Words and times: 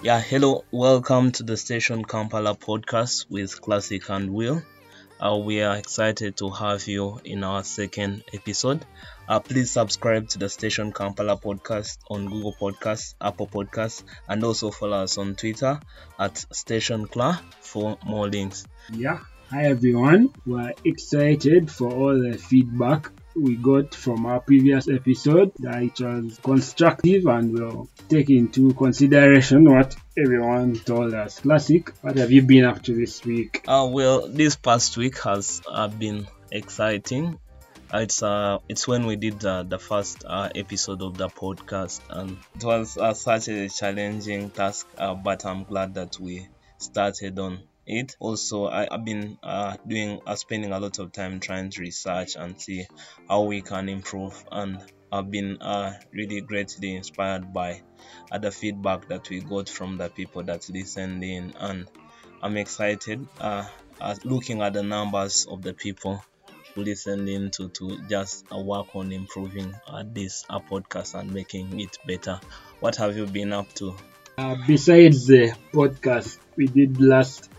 Yeah, 0.00 0.20
hello, 0.20 0.64
welcome 0.70 1.32
to 1.32 1.42
the 1.42 1.56
Station 1.56 2.04
Kampala 2.04 2.54
podcast 2.54 3.28
with 3.28 3.60
Classic 3.60 4.08
and 4.08 4.30
Will. 4.32 4.62
Uh, 5.20 5.36
we 5.44 5.60
are 5.62 5.76
excited 5.76 6.36
to 6.36 6.50
have 6.50 6.86
you 6.86 7.20
in 7.24 7.42
our 7.42 7.64
second 7.64 8.22
episode. 8.32 8.86
Uh, 9.28 9.40
please 9.40 9.72
subscribe 9.72 10.28
to 10.28 10.38
the 10.38 10.48
Station 10.48 10.92
Kampala 10.92 11.36
podcast 11.36 11.98
on 12.08 12.28
Google 12.28 12.54
Podcasts, 12.60 13.14
Apple 13.20 13.48
Podcasts, 13.48 14.04
and 14.28 14.44
also 14.44 14.70
follow 14.70 14.98
us 14.98 15.18
on 15.18 15.34
Twitter 15.34 15.80
at 16.16 16.38
Station 16.54 17.08
Kla 17.08 17.42
for 17.60 17.98
more 18.06 18.28
links. 18.28 18.66
Yeah, 18.92 19.18
hi 19.50 19.64
everyone. 19.64 20.32
We're 20.46 20.74
excited 20.84 21.72
for 21.72 21.92
all 21.92 22.16
the 22.22 22.38
feedback 22.38 23.10
we 23.40 23.56
got 23.56 23.94
from 23.94 24.26
our 24.26 24.40
previous 24.40 24.88
episode 24.88 25.52
that 25.58 25.82
it 25.82 26.00
was 26.00 26.38
constructive 26.42 27.26
and 27.26 27.52
we'll 27.52 27.88
take 28.08 28.30
into 28.30 28.74
consideration 28.74 29.64
what 29.70 29.96
everyone 30.16 30.74
told 30.74 31.14
us. 31.14 31.40
Classic, 31.40 31.90
what 32.02 32.16
have 32.16 32.32
you 32.32 32.42
been 32.42 32.64
up 32.64 32.82
to 32.82 32.94
this 32.94 33.24
week? 33.24 33.64
Uh, 33.68 33.88
well, 33.90 34.28
this 34.28 34.56
past 34.56 34.96
week 34.96 35.20
has 35.22 35.62
uh, 35.68 35.88
been 35.88 36.26
exciting. 36.50 37.38
It's 37.92 38.22
uh 38.22 38.58
it's 38.68 38.86
when 38.86 39.06
we 39.06 39.16
did 39.16 39.42
uh, 39.42 39.62
the 39.62 39.78
first 39.78 40.22
uh, 40.26 40.50
episode 40.54 41.00
of 41.00 41.16
the 41.16 41.28
podcast 41.28 42.00
and 42.10 42.36
it 42.54 42.62
was 42.62 42.98
uh, 42.98 43.14
such 43.14 43.48
a 43.48 43.70
challenging 43.70 44.50
task 44.50 44.86
uh, 44.98 45.14
but 45.14 45.46
i'm 45.46 45.64
glad 45.64 45.94
that 45.94 46.20
we 46.20 46.48
started 46.76 47.38
on 47.38 47.60
it. 47.88 48.16
Also 48.20 48.66
I, 48.68 48.86
have 48.90 49.04
been 49.04 49.38
uh, 49.42 49.76
doing 49.86 50.20
uh, 50.26 50.34
spending 50.36 50.72
a 50.72 50.78
lot 50.78 50.98
of 50.98 51.12
time 51.12 51.40
trying 51.40 51.70
to 51.70 51.80
research 51.80 52.36
and 52.36 52.60
see 52.60 52.86
how 53.28 53.42
we 53.42 53.62
can 53.62 53.88
improve. 53.88 54.44
And 54.52 54.82
i've 55.10 55.30
been 55.30 55.56
uh, 55.60 55.94
really 56.12 56.42
greatly 56.42 56.94
inspired 56.94 57.52
by 57.52 57.82
other 58.30 58.50
feedback 58.50 59.08
that 59.08 59.28
we 59.30 59.40
got 59.40 59.68
from 59.68 59.96
the 59.96 60.10
people 60.10 60.42
that 60.44 60.68
listened 60.70 61.24
in. 61.24 61.54
And 61.58 61.88
i'm 62.42 62.56
excited 62.56 63.26
uh, 63.40 63.66
at 64.00 64.24
looking 64.24 64.62
at 64.62 64.74
the 64.74 64.82
numbers 64.82 65.46
of 65.50 65.62
the 65.62 65.72
people 65.72 66.22
who 66.74 66.84
listened 66.84 67.28
in 67.28 67.50
to, 67.50 67.68
to 67.70 67.98
just 68.08 68.44
uh, 68.52 68.58
work 68.58 68.94
on 68.94 69.12
improving 69.12 69.74
uh, 69.88 70.04
this 70.06 70.44
uh, 70.48 70.60
podcast 70.60 71.18
and 71.18 71.32
making 71.32 71.80
it 71.80 71.98
better. 72.06 72.38
What 72.80 72.96
have 72.96 73.16
you 73.16 73.26
been 73.26 73.52
up 73.52 73.72
to? 73.74 73.96
Uh, 74.36 74.54
besides 74.66 75.26
the 75.26 75.52
podcast 75.72 76.38
we 76.56 76.66
did 76.66 77.00
last 77.00 77.50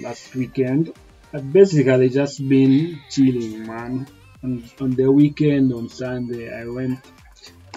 last 0.00 0.34
weekend, 0.34 0.92
I've 1.32 1.52
basically 1.52 2.08
just 2.08 2.46
been 2.46 3.00
chilling, 3.10 3.66
man. 3.66 4.06
On, 4.44 4.62
on 4.80 4.90
the 4.90 5.10
weekend, 5.10 5.72
on 5.72 5.88
Sunday, 5.88 6.52
I 6.52 6.66
went 6.66 6.98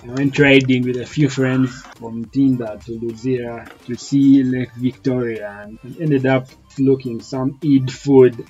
I 0.03 0.09
went 0.09 0.37
riding 0.37 0.83
with 0.83 0.97
a 0.97 1.05
few 1.05 1.29
friends 1.29 1.81
from 1.97 2.25
Ntinda 2.25 2.83
to 2.85 2.91
Luzira 2.99 3.67
to 3.85 3.95
see 3.95 4.43
Lake 4.43 4.71
Victoria 4.75 5.65
and 5.65 5.79
ended 5.99 6.27
up 6.27 6.47
looking 6.77 7.21
some 7.21 7.57
Eid 7.65 7.91
food. 7.91 8.45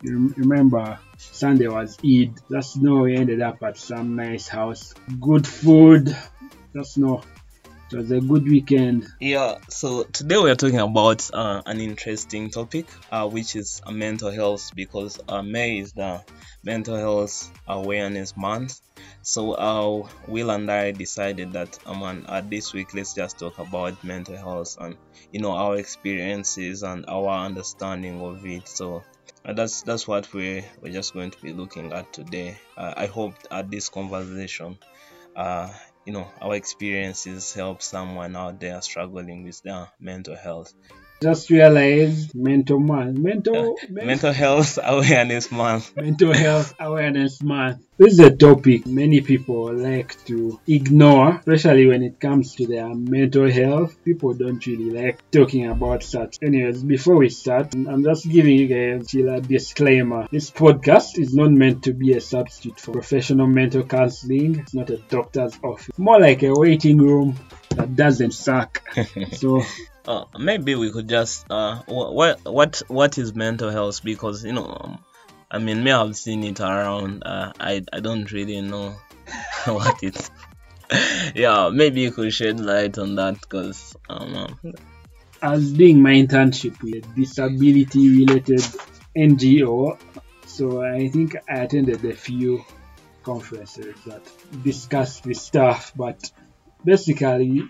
You 0.00 0.32
remember 0.36 1.00
Sunday 1.16 1.66
was 1.66 1.98
Eid. 2.04 2.34
Just 2.48 2.76
know 2.76 3.02
we 3.02 3.16
ended 3.16 3.42
up 3.42 3.62
at 3.64 3.78
some 3.78 4.14
nice 4.14 4.46
house. 4.46 4.94
Good 5.20 5.46
food. 5.46 6.16
Just 6.72 6.98
know 6.98 7.22
it 7.92 7.96
was 7.98 8.10
a 8.10 8.20
good 8.20 8.44
weekend. 8.44 9.06
Yeah, 9.20 9.58
so 9.68 10.04
today 10.04 10.38
we 10.38 10.50
are 10.50 10.54
talking 10.56 10.78
about 10.78 11.28
uh, 11.32 11.62
an 11.66 11.80
interesting 11.80 12.50
topic, 12.50 12.86
uh, 13.10 13.28
which 13.28 13.54
is 13.54 13.82
uh, 13.84 13.90
mental 13.92 14.30
health, 14.30 14.70
because 14.74 15.20
uh, 15.28 15.42
May 15.42 15.78
is 15.78 15.92
the 15.92 16.22
Mental 16.64 16.96
Health 16.96 17.50
Awareness 17.66 18.36
Month. 18.36 18.80
So 19.22 19.52
uh, 19.52 20.08
Will 20.28 20.50
and 20.50 20.70
I 20.70 20.92
decided 20.92 21.52
that, 21.52 21.78
uh, 21.84 21.94
man, 21.94 22.24
uh, 22.26 22.42
this 22.48 22.72
week 22.72 22.94
let's 22.94 23.14
just 23.14 23.38
talk 23.38 23.58
about 23.58 24.02
mental 24.04 24.36
health 24.36 24.76
and 24.80 24.96
you 25.30 25.40
know 25.40 25.52
our 25.52 25.76
experiences 25.76 26.82
and 26.82 27.04
our 27.08 27.44
understanding 27.44 28.20
of 28.22 28.44
it. 28.46 28.68
So 28.68 29.02
uh, 29.44 29.52
that's 29.52 29.82
that's 29.82 30.08
what 30.08 30.32
we 30.32 30.64
we're 30.80 30.92
just 30.92 31.12
going 31.12 31.30
to 31.30 31.40
be 31.42 31.52
looking 31.52 31.92
at 31.92 32.12
today. 32.12 32.56
Uh, 32.76 32.94
I 32.96 33.06
hope 33.06 33.34
at 33.50 33.70
this 33.70 33.88
conversation, 33.88 34.78
you 36.04 36.12
know, 36.12 36.28
our 36.40 36.54
experiences 36.54 37.52
help 37.52 37.82
someone 37.82 38.36
out 38.36 38.60
there 38.60 38.80
struggling 38.82 39.44
with 39.44 39.62
their 39.62 39.88
mental 40.00 40.36
health. 40.36 40.74
Just 41.22 41.50
realized 41.50 42.34
mental 42.34 42.80
month. 42.80 43.16
Mental 43.18 43.76
uh, 43.80 43.86
Mental 43.88 44.32
Health 44.32 44.78
Awareness 44.82 45.50
Month. 45.52 45.96
mental 45.96 46.32
health 46.32 46.74
awareness 46.80 47.40
month. 47.42 47.80
This 47.96 48.14
is 48.14 48.18
a 48.18 48.34
topic 48.34 48.86
many 48.86 49.20
people 49.20 49.72
like 49.72 50.16
to 50.24 50.58
ignore, 50.66 51.36
especially 51.36 51.86
when 51.86 52.02
it 52.02 52.18
comes 52.18 52.56
to 52.56 52.66
their 52.66 52.92
mental 52.92 53.48
health. 53.48 53.96
People 54.04 54.34
don't 54.34 54.66
really 54.66 54.90
like 54.90 55.30
talking 55.30 55.68
about 55.68 56.02
such. 56.02 56.38
Anyways, 56.42 56.82
before 56.82 57.16
we 57.16 57.28
start, 57.28 57.74
I'm 57.74 58.02
just 58.02 58.28
giving 58.28 58.56
you 58.58 58.66
guys 58.66 59.14
a 59.14 59.40
disclaimer. 59.40 60.26
This 60.32 60.50
podcast 60.50 61.18
is 61.18 61.34
not 61.34 61.52
meant 61.52 61.84
to 61.84 61.92
be 61.92 62.14
a 62.14 62.20
substitute 62.20 62.80
for 62.80 62.92
professional 62.92 63.46
mental 63.46 63.84
counseling. 63.84 64.58
It's 64.58 64.74
not 64.74 64.90
a 64.90 64.96
doctor's 64.96 65.56
office. 65.62 65.96
More 65.96 66.18
like 66.18 66.42
a 66.42 66.52
waiting 66.52 66.98
room 66.98 67.36
that 67.76 67.94
doesn't 67.94 68.32
suck. 68.32 68.82
so 69.32 69.62
Uh, 70.06 70.24
maybe 70.36 70.74
we 70.74 70.90
could 70.90 71.08
just 71.08 71.46
uh, 71.48 71.80
what 71.86 72.38
what 72.44 72.82
what 72.88 73.18
is 73.18 73.34
mental 73.34 73.70
health? 73.70 74.02
Because 74.02 74.44
you 74.44 74.52
know, 74.52 74.66
um, 74.66 74.98
I 75.50 75.58
mean, 75.58 75.84
me 75.84 75.92
I've 75.92 76.16
seen 76.16 76.42
it 76.42 76.60
around. 76.60 77.22
Uh, 77.24 77.52
I 77.60 77.82
I 77.92 78.00
don't 78.00 78.30
really 78.32 78.60
know 78.60 78.94
what 79.66 80.02
it's. 80.02 80.30
yeah, 81.34 81.70
maybe 81.72 82.00
you 82.02 82.10
could 82.10 82.32
shed 82.32 82.58
light 82.58 82.98
on 82.98 83.14
that 83.14 83.40
because 83.40 83.96
um, 84.10 84.34
uh, 84.34 84.70
I 85.40 85.52
was 85.52 85.72
doing 85.72 86.02
my 86.02 86.12
internship 86.12 86.82
with 86.82 87.14
disability 87.14 88.24
related 88.26 88.62
NGO. 89.16 89.98
So 90.46 90.82
I 90.82 91.08
think 91.08 91.36
I 91.48 91.60
attended 91.62 92.04
a 92.04 92.14
few 92.14 92.64
conferences 93.22 93.94
that 94.06 94.22
discussed 94.62 95.24
this 95.24 95.42
stuff. 95.42 95.92
But 95.96 96.30
basically, 96.84 97.62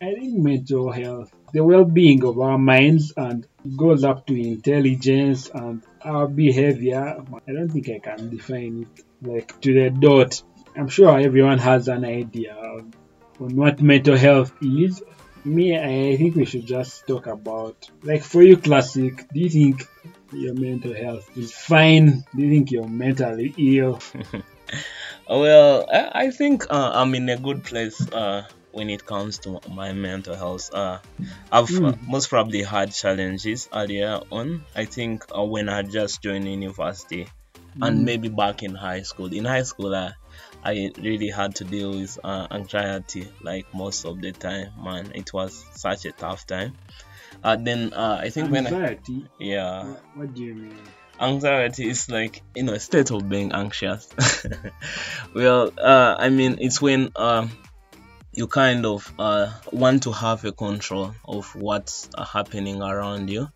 I 0.00 0.14
think 0.14 0.38
mental 0.38 0.92
health, 0.92 1.32
the 1.52 1.64
well 1.64 1.84
being 1.84 2.24
of 2.24 2.38
our 2.38 2.58
minds, 2.58 3.12
and 3.16 3.46
goes 3.76 4.04
up 4.04 4.26
to 4.26 4.34
intelligence 4.34 5.48
and 5.52 5.82
our 6.02 6.28
behavior. 6.28 7.24
I 7.48 7.52
don't 7.52 7.68
think 7.68 7.88
I 7.88 7.98
can 7.98 8.30
define 8.30 8.86
it 8.86 9.04
like 9.26 9.60
to 9.62 9.72
the 9.72 9.90
dot. 9.90 10.42
I'm 10.76 10.88
sure 10.88 11.18
everyone 11.18 11.58
has 11.58 11.88
an 11.88 12.04
idea 12.04 12.54
on 12.54 12.92
what 13.38 13.80
mental 13.80 14.16
health 14.16 14.52
is 14.62 15.02
me 15.44 15.78
i 15.78 16.16
think 16.16 16.34
we 16.34 16.44
should 16.44 16.66
just 16.66 17.06
talk 17.06 17.26
about 17.26 17.88
like 18.02 18.22
for 18.22 18.42
you 18.42 18.56
classic 18.56 19.28
do 19.32 19.40
you 19.40 19.48
think 19.48 19.86
your 20.32 20.54
mental 20.54 20.92
health 20.92 21.30
is 21.36 21.52
fine 21.52 22.24
do 22.34 22.42
you 22.42 22.50
think 22.50 22.70
you're 22.72 22.88
mentally 22.88 23.54
ill 23.56 24.00
well, 25.30 25.86
I, 25.92 26.26
I 26.26 26.30
think 26.30 26.66
uh, 26.68 26.90
I'm 26.94 27.14
in 27.14 27.28
a 27.28 27.36
good 27.36 27.62
place 27.62 28.00
uh, 28.10 28.44
when 28.76 28.90
it 28.90 29.04
comes 29.04 29.38
to 29.40 29.60
my 29.80 29.92
mental 29.92 30.36
health. 30.36 30.66
Uh, 30.72 30.98
I've 31.50 31.72
uh, 31.82 31.92
Mm. 31.92 31.98
most 32.14 32.28
probably 32.28 32.62
had 32.62 32.92
challenges 32.92 33.68
earlier 33.72 34.20
on. 34.30 34.64
I 34.74 34.84
think 34.84 35.24
uh, 35.36 35.44
when 35.44 35.68
I 35.68 35.82
just 35.82 36.22
joined 36.22 36.46
university 36.48 37.28
and 37.82 37.94
Mm. 38.00 38.04
maybe 38.04 38.28
back 38.28 38.62
in 38.62 38.74
high 38.74 39.02
school. 39.02 39.32
In 39.32 39.44
high 39.44 39.62
school, 39.62 39.94
I, 39.94 40.12
I 40.64 40.90
really 41.08 41.30
had 41.30 41.54
to 41.56 41.64
deal 41.64 41.92
with 41.98 42.16
uh, 42.24 42.46
anxiety 42.50 43.24
like 43.42 43.66
most 43.74 44.04
of 44.04 44.20
the 44.20 44.32
time. 44.32 44.68
Man, 44.82 45.12
it 45.14 45.32
was 45.32 45.52
such 45.74 46.04
a 46.06 46.12
tough 46.12 46.46
time. 46.46 46.76
Uh, 47.42 47.56
then 47.62 47.92
uh, 47.92 48.18
I 48.20 48.30
think 48.30 48.50
when 48.50 48.66
I, 48.66 48.70
anxiety 48.70 49.28
yeah 49.38 49.84
what, 49.84 50.02
what 50.14 50.34
do 50.34 50.42
you 50.42 50.54
mean 50.54 50.78
anxiety 51.20 51.88
is 51.88 52.08
like 52.10 52.42
you 52.54 52.62
know 52.64 52.74
a 52.74 52.80
state 52.80 53.10
of 53.10 53.28
being 53.28 53.52
anxious 53.52 54.06
well 55.34 55.72
uh 55.80 56.14
i 56.18 56.28
mean 56.28 56.56
it's 56.60 56.80
when 56.80 57.10
um 57.16 57.50
you 58.36 58.46
kind 58.46 58.86
of 58.86 59.12
uh 59.18 59.52
want 59.72 60.02
to 60.04 60.12
have 60.12 60.44
a 60.44 60.52
control 60.52 61.14
of 61.24 61.46
what's 61.54 62.08
uh, 62.16 62.24
happening 62.24 62.82
around 62.82 63.28
you 63.30 63.48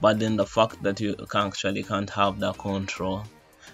but 0.00 0.18
then 0.18 0.36
the 0.36 0.46
fact 0.46 0.76
that 0.82 1.00
you 1.00 1.14
can 1.30 1.46
actually 1.46 1.82
can't 1.82 2.10
have 2.10 2.38
that 2.40 2.58
control 2.58 3.24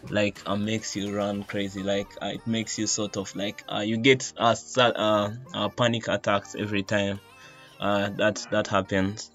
like 0.09 0.39
uh, 0.47 0.57
makes 0.57 0.95
you 0.97 1.15
run 1.15 1.43
crazy 1.45 1.83
like 1.83 2.07
uh, 2.23 2.27
it 2.35 2.47
makes 2.47 2.79
you 2.79 2.87
sort 2.87 3.17
of 3.17 3.35
like 3.35 3.62
uh, 3.73 3.81
you 3.81 3.99
get 3.99 4.23
sa- 4.23 4.93
uh, 5.07 5.31
uh, 5.55 5.69
panic 5.71 6.09
attacks 6.09 6.55
every 6.55 6.83
time 6.83 7.21
that 7.81 8.47
that 8.51 8.67
happens. 8.67 9.31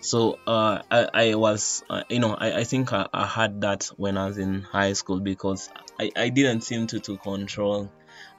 So 0.00 0.38
I, 0.46 0.82
I 1.12 1.34
was 1.34 1.82
you 2.08 2.20
know 2.20 2.34
I, 2.34 2.60
I 2.60 2.64
think 2.64 2.92
I, 2.92 3.06
I 3.12 3.26
had 3.26 3.60
that 3.62 3.84
when 3.96 4.16
I 4.16 4.26
was 4.26 4.38
in 4.38 4.62
high 4.62 4.92
school 4.92 5.20
because 5.20 5.68
I, 6.00 6.10
I 6.16 6.28
didn't 6.28 6.62
seem 6.62 6.86
to, 6.88 7.00
to 7.00 7.18
control 7.18 7.92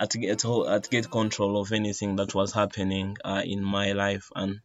to 0.05 0.17
get 0.17 0.45
uh, 0.45 0.79
get 0.89 1.09
control 1.11 1.59
of 1.59 1.71
anything 1.71 2.15
that 2.17 2.33
was 2.35 2.53
happening 2.53 3.17
uh, 3.23 3.41
in 3.45 3.63
my 3.63 3.91
life 3.93 4.29
and 4.35 4.61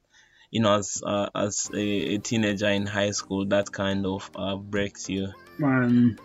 you 0.50 0.60
know 0.60 0.76
as 0.76 1.02
uh, 1.04 1.28
as 1.34 1.70
a, 1.74 2.14
a 2.14 2.18
teenager 2.18 2.68
in 2.68 2.86
high 2.86 3.10
school 3.10 3.46
that 3.46 3.70
kind 3.72 4.06
of 4.06 4.30
uh, 4.36 4.56
breaks 4.56 5.08
you 5.08 5.28
um 5.62 6.16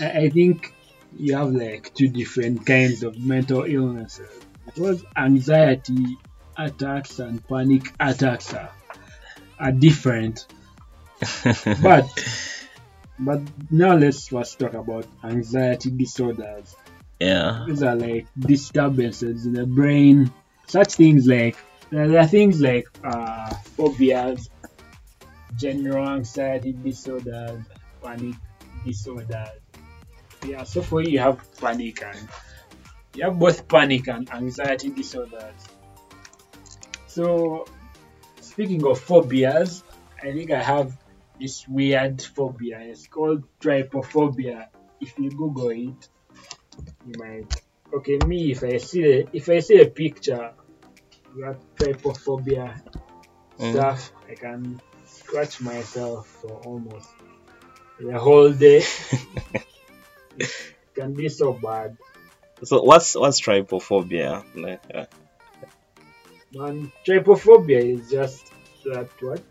I, 0.00 0.10
I 0.24 0.30
think 0.30 0.74
you 1.16 1.36
have 1.36 1.50
like 1.50 1.92
two 1.94 2.08
different 2.08 2.66
kinds 2.66 3.02
of 3.02 3.18
mental 3.18 3.64
illnesses 3.64 4.30
because 4.64 5.04
anxiety 5.16 6.16
attacks 6.56 7.18
and 7.18 7.46
panic 7.48 7.82
attacks 8.00 8.52
are 8.54 8.72
are 9.58 9.72
different. 9.72 10.46
but 11.82 12.06
but 13.18 13.40
now 13.70 13.94
let's 13.94 14.28
first 14.28 14.58
talk 14.58 14.74
about 14.74 15.06
anxiety 15.24 15.90
disorders. 15.90 16.74
Yeah. 17.22 17.64
These 17.66 17.82
are 17.82 17.94
like 17.94 18.26
disturbances 18.38 19.46
in 19.46 19.52
the 19.52 19.66
brain. 19.66 20.32
Such 20.66 20.94
things 20.94 21.26
like 21.26 21.56
there 21.90 22.18
are 22.18 22.26
things 22.26 22.60
like 22.60 22.86
uh, 23.04 23.54
phobias, 23.76 24.48
general 25.56 26.08
anxiety 26.08 26.72
disorders, 26.72 27.62
panic 28.02 28.34
disorders. 28.84 29.60
Yeah, 30.44 30.64
so 30.64 30.82
for 30.82 31.02
you, 31.02 31.10
you 31.10 31.18
have 31.20 31.38
panic 31.60 32.02
and 32.02 32.28
you 33.14 33.24
have 33.24 33.38
both 33.38 33.68
panic 33.68 34.08
and 34.08 34.28
anxiety 34.32 34.90
disorders. 34.90 35.68
So, 37.06 37.66
speaking 38.40 38.84
of 38.86 38.98
phobias, 38.98 39.84
I 40.20 40.32
think 40.32 40.50
I 40.50 40.62
have 40.62 40.96
this 41.38 41.66
weird 41.68 42.22
phobia. 42.22 42.80
It's 42.80 43.06
called 43.06 43.44
trypophobia. 43.60 44.66
If 45.00 45.18
you 45.18 45.30
Google 45.30 45.70
it, 45.70 46.08
you 47.04 47.16
might. 47.16 47.48
Okay, 47.94 48.18
me 48.18 48.52
if 48.52 48.62
I 48.64 48.78
see 48.78 49.04
a, 49.04 49.28
if 49.32 49.48
I 49.48 49.58
see 49.60 49.80
a 49.80 49.86
picture, 49.90 50.54
that 51.40 51.60
trypophobia 51.78 52.82
Mm. 53.58 53.68
stuff, 53.68 54.12
I 54.30 54.36
can 54.36 54.82
scratch 55.04 55.60
myself 55.60 56.28
for 56.28 56.60
almost 56.60 57.08
the 57.98 58.18
whole 58.18 58.52
day. 58.52 58.78
it 58.78 59.28
can 60.94 61.14
be 61.14 61.28
so 61.28 61.52
bad. 61.52 61.96
So 62.64 62.82
what's 62.82 63.14
what's 63.14 63.40
trypophobia? 63.40 64.44
Like, 64.54 64.82
uh, 64.94 65.06
Man, 66.52 66.92
trypophobia 67.04 67.80
is 67.98 68.08
just 68.08 68.52
that 68.84 69.10
what? 69.20 69.44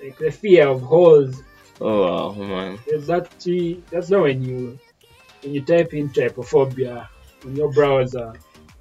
Like 0.00 0.18
the 0.18 0.30
fear 0.30 0.68
of 0.68 0.82
holes. 0.82 1.42
oh 1.80 2.02
wow, 2.02 2.32
man. 2.34 2.78
There's 2.86 3.10
actually 3.10 3.84
that's 3.90 4.08
not 4.10 4.22
when 4.22 4.40
you 4.42 4.78
when 5.44 5.54
you 5.54 5.62
type 5.62 5.92
in 5.92 6.08
trypophobia 6.08 7.08
on 7.44 7.56
your 7.56 7.70
browser. 7.72 8.32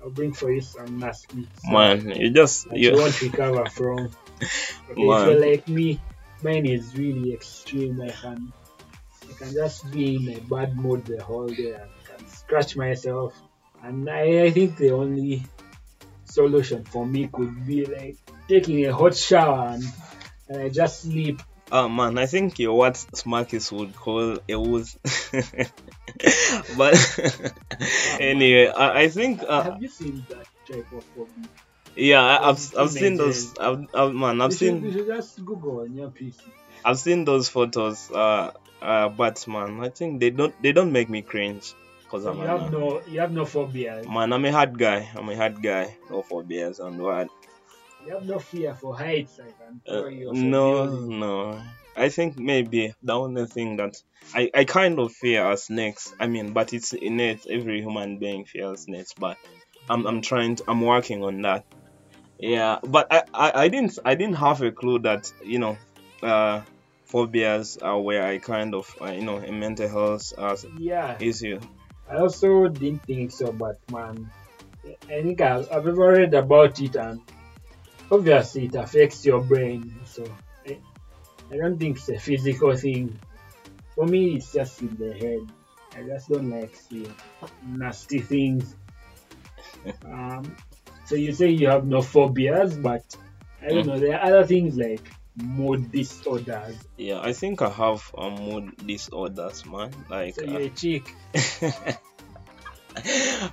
I'll 0.01 0.10
bring 0.10 0.33
for 0.33 0.51
you 0.51 0.62
some 0.62 1.00
nasty 1.00 1.48
Man, 1.65 2.10
you 2.10 2.30
just 2.31 2.68
you 2.71 2.92
you 2.92 2.98
won't 2.98 3.21
recover 3.21 3.65
from. 3.69 4.10
Okay, 4.92 5.07
Man. 5.07 5.25
so 5.25 5.31
like 5.39 5.65
me, 5.69 5.98
mine 6.44 6.65
is 6.65 6.98
really 6.98 7.33
extreme. 7.33 8.01
I 8.01 8.10
can 8.10 8.51
I 9.30 9.33
can 9.33 9.54
just 9.54 9.89
be 9.89 10.15
in 10.18 10.36
a 10.36 10.42
bad 10.42 10.75
mood 10.75 11.06
the 11.06 11.24
whole 11.24 11.48
day 11.48 11.71
and 11.71 11.89
can 12.06 12.27
scratch 12.27 12.75
myself. 12.75 13.33
And 13.81 14.10
I, 14.10 14.44
I 14.44 14.51
think 14.51 14.75
the 14.75 14.92
only 14.92 15.44
solution 16.25 16.83
for 16.83 17.06
me 17.06 17.30
could 17.31 17.65
be 17.65 17.86
like 17.86 18.18
taking 18.50 18.86
a 18.86 18.94
hot 18.94 19.15
shower 19.15 19.69
and, 19.69 19.83
and 20.50 20.62
I 20.63 20.68
just 20.68 21.04
sleep. 21.04 21.42
Oh 21.75 21.89
man, 21.89 22.19
I 22.19 22.27
think 22.27 22.59
you're 22.59 22.73
what 22.75 22.93
Smarkis 22.93 23.71
would 23.71 23.95
call 23.95 24.37
a 24.47 24.59
wooz. 24.59 24.95
but 26.77 26.93
anyway, 28.19 28.67
I, 28.67 29.01
I 29.01 29.07
think 29.09 29.41
uh, 29.41 29.63
Have 29.63 29.81
you 29.81 29.87
seen 29.89 30.23
that 30.29 30.45
type 30.67 30.85
of 30.93 31.03
phobia? 31.15 31.49
yeah, 31.95 32.21
I- 32.21 32.49
I've 32.49 32.77
I've 32.77 32.91
seen 32.91 33.17
those. 33.17 33.57
I've, 33.57 33.87
I've 33.91 34.13
man, 34.13 34.39
I've 34.41 34.51
you 34.51 34.57
should, 34.57 34.67
seen 34.67 34.85
you 34.85 34.91
should 34.91 35.07
just 35.07 35.43
Google 35.43 35.79
on 35.81 35.95
your 35.95 36.09
PC. 36.09 36.35
I've 36.85 36.99
seen 36.99 37.25
those 37.25 37.49
photos. 37.49 38.11
Uh, 38.11 38.51
uh, 38.79 39.09
but 39.09 39.47
man, 39.47 39.79
I 39.83 39.89
think 39.89 40.19
they 40.19 40.29
don't 40.29 40.53
they 40.61 40.73
don't 40.73 40.91
make 40.91 41.09
me 41.09 41.23
cringe 41.23 41.73
because 42.03 42.25
I'm 42.25 42.37
you 42.37 42.43
have 42.45 42.61
man. 42.61 42.71
no 42.71 43.01
you 43.07 43.19
have 43.19 43.31
no 43.31 43.45
phobia. 43.45 44.03
man. 44.07 44.31
I'm 44.31 44.45
a 44.45 44.51
hard 44.51 44.77
guy. 44.77 45.09
I'm 45.15 45.27
a 45.27 45.35
hard 45.35 45.63
guy. 45.63 45.97
No 46.11 46.21
phobias 46.21 46.79
and 46.79 46.99
what? 47.01 47.29
You 48.05 48.13
have 48.15 48.25
no 48.25 48.39
fear 48.39 48.75
for 48.75 48.95
heights. 48.97 49.39
I 49.39 49.51
can 49.59 49.81
tell 49.85 50.05
Uh, 50.05 50.33
no, 50.33 50.85
building. 50.85 51.19
no. 51.19 51.61
I 51.95 52.09
think 52.09 52.38
maybe 52.38 52.94
the 53.03 53.13
only 53.13 53.45
thing 53.45 53.77
that 53.77 53.95
I, 54.33 54.50
I 54.53 54.65
kind 54.65 55.00
of 55.00 55.11
fear 55.13 55.44
are 55.44 55.57
snakes. 55.57 56.13
I 56.19 56.27
mean, 56.27 56.53
but 56.53 56.73
it's 56.73 56.94
innate. 56.94 57.45
Every 57.50 57.81
human 57.81 58.17
being 58.19 58.45
fears 58.45 58.81
snakes, 58.81 59.13
but 59.17 59.38
I'm 59.89 60.05
I'm 60.07 60.21
trying. 60.21 60.55
To, 60.55 60.63
I'm 60.67 60.81
working 60.81 61.23
on 61.23 61.41
that. 61.44 61.65
Yeah, 62.39 62.79
but 62.83 63.07
I, 63.11 63.23
I, 63.33 63.51
I 63.63 63.67
didn't 63.69 64.00
I 64.03 64.15
didn't 64.15 64.35
have 64.38 64.61
a 64.61 64.71
clue 64.71 65.00
that 65.00 65.31
you 65.44 65.59
know, 65.59 65.77
uh, 66.23 66.61
phobias 67.05 67.77
are 67.77 68.00
where 68.01 68.25
I 68.25 68.39
kind 68.39 68.73
of 68.75 68.85
uh, 69.01 69.11
you 69.11 69.21
know 69.23 69.38
a 69.38 69.51
mental 69.51 69.88
health 69.88 70.33
as 70.38 70.65
Yeah. 70.79 71.17
issue. 71.19 71.59
I 72.09 72.17
also 72.17 72.67
didn't 72.67 73.03
think 73.05 73.31
so, 73.31 73.51
but 73.53 73.77
man, 73.89 74.29
I 75.09 75.21
think 75.21 75.39
I've, 75.41 75.71
I've 75.71 75.88
ever 75.88 76.11
read 76.11 76.33
about 76.33 76.79
it, 76.81 76.95
and 76.95 77.21
obviously 78.11 78.65
it 78.65 78.75
affects 78.75 79.25
your 79.25 79.41
brain. 79.41 79.91
So 80.05 80.23
I, 80.67 80.79
I 81.51 81.57
don't 81.57 81.77
think 81.77 81.97
it's 81.97 82.09
a 82.09 82.19
physical 82.19 82.75
thing. 82.75 83.19
For 83.95 84.05
me, 84.05 84.35
it's 84.38 84.51
just 84.51 84.81
in 84.81 84.97
the 84.97 85.13
head. 85.13 85.47
I 85.95 86.03
just 86.03 86.29
don't 86.29 86.50
like 86.50 86.75
seeing 86.75 87.15
nasty 87.65 88.21
things. 88.21 88.75
Um, 90.05 90.55
so 91.05 91.15
you 91.15 91.33
say 91.33 91.50
you 91.50 91.67
have 91.67 91.85
no 91.85 92.01
phobias, 92.01 92.75
but 92.77 93.03
I 93.61 93.69
don't 93.69 93.83
Mm. 93.83 93.88
know. 93.88 94.00
There 94.00 94.15
are 94.19 94.25
other 94.27 94.45
things 94.45 94.75
like 94.77 95.05
mood 95.35 95.91
disorders. 95.91 96.75
Yeah, 96.97 97.19
I 97.21 97.33
think 97.33 97.61
I 97.61 97.69
have 97.69 98.03
um, 98.17 98.35
mood 98.35 98.75
disorders, 98.85 99.65
man. 99.65 99.91
Like. 100.09 100.35
So 100.35 100.44
uh, 100.44 100.45
you're 100.45 100.61
a 100.61 100.69
chick. 100.69 101.03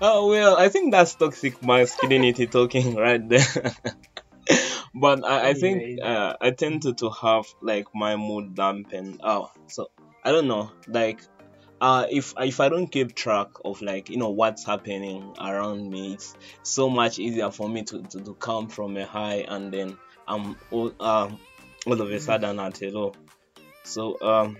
oh 0.01 0.29
well, 0.29 0.57
I 0.57 0.69
think 0.69 0.93
that's 0.93 1.15
toxic 1.15 1.63
masculinity 1.63 2.47
talking 2.47 2.95
right 2.97 3.27
there. 3.29 3.47
but 4.95 5.25
I, 5.25 5.51
I 5.51 5.55
think 5.55 6.01
uh, 6.03 6.35
I 6.41 6.51
tend 6.51 6.83
to, 6.83 6.95
to 6.95 7.11
have 7.11 7.47
like 7.61 7.87
my 7.95 8.17
mood 8.17 8.55
dampened. 8.55 9.21
Oh, 9.23 9.51
so 9.69 9.91
I 10.25 10.33
don't 10.33 10.49
know, 10.49 10.73
like 10.89 11.21
uh 11.81 12.07
if 12.11 12.35
if 12.39 12.61
I 12.61 12.69
don't 12.69 12.89
keep 12.89 13.15
track 13.15 13.49
of 13.65 13.81
like 13.81 14.11
you 14.11 14.19
know 14.19 14.31
what's 14.31 14.65
happening 14.67 15.35
around 15.41 15.89
me, 15.91 16.15
it's 16.15 16.35
so 16.63 16.91
much 16.91 17.19
easier 17.19 17.51
for 17.51 17.69
me 17.69 17.83
to, 17.85 18.03
to, 18.03 18.21
to 18.21 18.35
come 18.35 18.69
from 18.69 18.97
a 18.97 19.07
high 19.07 19.45
and 19.49 19.73
then 19.73 19.97
I'm 20.29 20.57
all 20.71 20.93
um 21.01 21.39
all 21.87 22.01
of 22.01 22.11
a 22.11 22.21
sudden 22.21 22.59
at 22.61 22.83
a 22.83 22.91
low. 22.91 23.15
So 23.85 24.21
um 24.21 24.59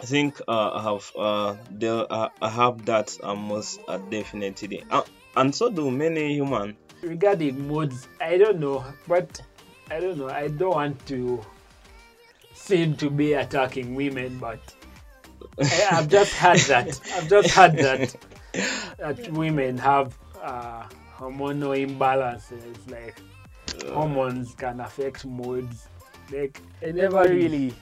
I 0.00 0.06
think 0.06 0.40
uh, 0.48 0.70
I 0.72 0.82
have 0.82 1.12
uh, 1.14 1.56
there, 1.70 2.06
uh, 2.10 2.30
I 2.40 2.48
have 2.48 2.86
that 2.86 3.18
uh, 3.22 3.34
most 3.34 3.80
uh, 3.86 3.98
definitely, 3.98 4.82
uh, 4.90 5.02
and 5.36 5.54
so 5.54 5.70
do 5.70 5.90
many 5.90 6.32
human. 6.32 6.74
regarding 7.02 7.68
moods, 7.68 8.08
I 8.18 8.38
don't 8.38 8.60
know, 8.60 8.82
but 9.06 9.42
I 9.90 10.00
don't 10.00 10.18
know. 10.18 10.28
I 10.28 10.48
don't 10.48 10.70
want 10.70 11.06
to 11.06 11.40
seem 12.54 12.96
to 12.96 13.10
be 13.10 13.32
attacking 13.32 13.94
women, 13.94 14.38
but 14.38 14.60
I, 15.60 15.88
I've 15.92 16.08
just 16.08 16.32
had 16.34 16.58
that. 16.58 17.00
I've 17.14 17.28
just 17.28 17.50
had 17.50 17.76
that 17.78 18.14
that 18.98 19.32
women 19.32 19.78
have 19.78 20.16
uh, 20.42 20.84
hormonal 21.16 21.74
imbalances, 21.76 22.90
like 22.90 23.16
hormones 23.92 24.54
can 24.54 24.80
affect 24.80 25.24
moods. 25.26 25.88
Like 26.32 26.60
I 26.86 26.92
never 26.92 27.22
really 27.28 27.74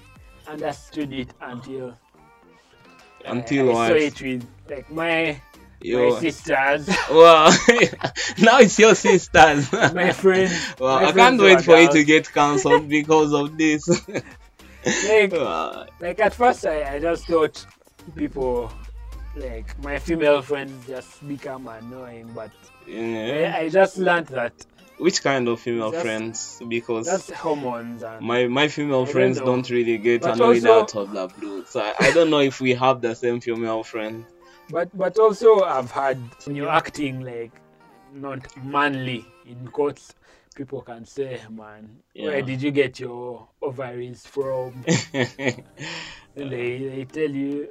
understood 0.47 1.13
it 1.13 1.35
until 1.41 1.95
Until 3.27 3.77
I, 3.77 3.85
I 3.85 3.89
saw 3.89 3.95
it 3.95 4.23
with 4.23 4.49
like 4.71 4.91
my 4.91 5.41
my 5.85 6.11
sisters, 6.21 6.89
well, 7.11 7.51
now 8.39 8.59
it's 8.59 8.79
your 8.79 8.95
sisters. 8.95 9.73
my 9.95 10.13
friends. 10.13 10.53
well, 10.81 11.01
my 11.01 11.09
I 11.09 11.13
can't 11.13 11.41
wait 11.41 11.61
for 11.63 11.79
you 11.79 11.91
to 11.93 12.05
get 12.05 12.33
cancelled 12.33 12.89
because 12.89 13.33
of 13.33 13.57
this. 13.57 13.89
Like, 15.09 15.33
Uh, 15.35 15.87
like 16.01 16.21
at 16.21 16.35
first 16.35 16.65
I, 16.67 16.95
I 16.95 16.99
just 16.99 17.27
thought 17.27 17.65
people 18.17 18.73
like 19.37 19.79
my 19.83 19.99
female 19.99 20.41
friends 20.41 20.87
just 20.87 21.27
become 21.29 21.69
annoying 21.69 22.31
but 22.35 22.51
yeah. 22.87 23.55
I, 23.57 23.61
I 23.65 23.69
just 23.69 23.99
learned 23.99 24.29
that 24.29 24.55
Which 24.99 25.23
kind 25.23 25.47
of 25.49 25.61
female 25.61 25.93
Just- 25.93 26.05
friends? 26.05 26.63
Because 26.69 27.07
that's 27.07 27.31
hormones 27.31 28.03
and 28.03 28.25
my 28.25 28.47
my 28.49 28.67
female 28.69 29.05
friends 29.07 29.39
know. 29.39 29.47
don't 29.47 29.69
really 29.71 29.99
get 29.99 30.23
But 30.23 30.35
annoyed 30.37 30.67
also- 30.67 30.81
out 30.81 30.95
of 30.97 31.13
the 31.13 31.27
blue. 31.39 31.65
So 31.67 31.81
I, 31.81 31.95
I 32.01 32.11
don't 32.13 32.31
know 32.31 32.41
if 32.41 32.61
we 32.61 32.73
have 32.75 33.01
the 33.01 33.15
same 33.15 33.41
female 33.41 33.83
friend. 33.85 34.25
But 34.71 34.97
but 34.97 35.19
also 35.19 35.63
I've 35.63 35.91
had 35.91 36.19
when 36.45 36.57
you're 36.57 36.69
acting 36.69 37.21
like 37.21 37.53
not 38.13 38.41
manly 38.65 39.27
in 39.47 39.69
quotes 39.69 40.15
people 40.55 40.81
can 40.83 41.05
say 41.05 41.41
man 41.51 41.99
Yeah. 42.15 42.27
where 42.31 42.43
did 42.43 42.63
you 42.63 42.71
get 42.71 42.99
your 43.01 43.49
ovaries 43.63 44.27
from 44.27 44.85
and 45.15 46.51
they, 46.53 46.79
they 46.89 47.07
tell 47.11 47.31
you 47.31 47.69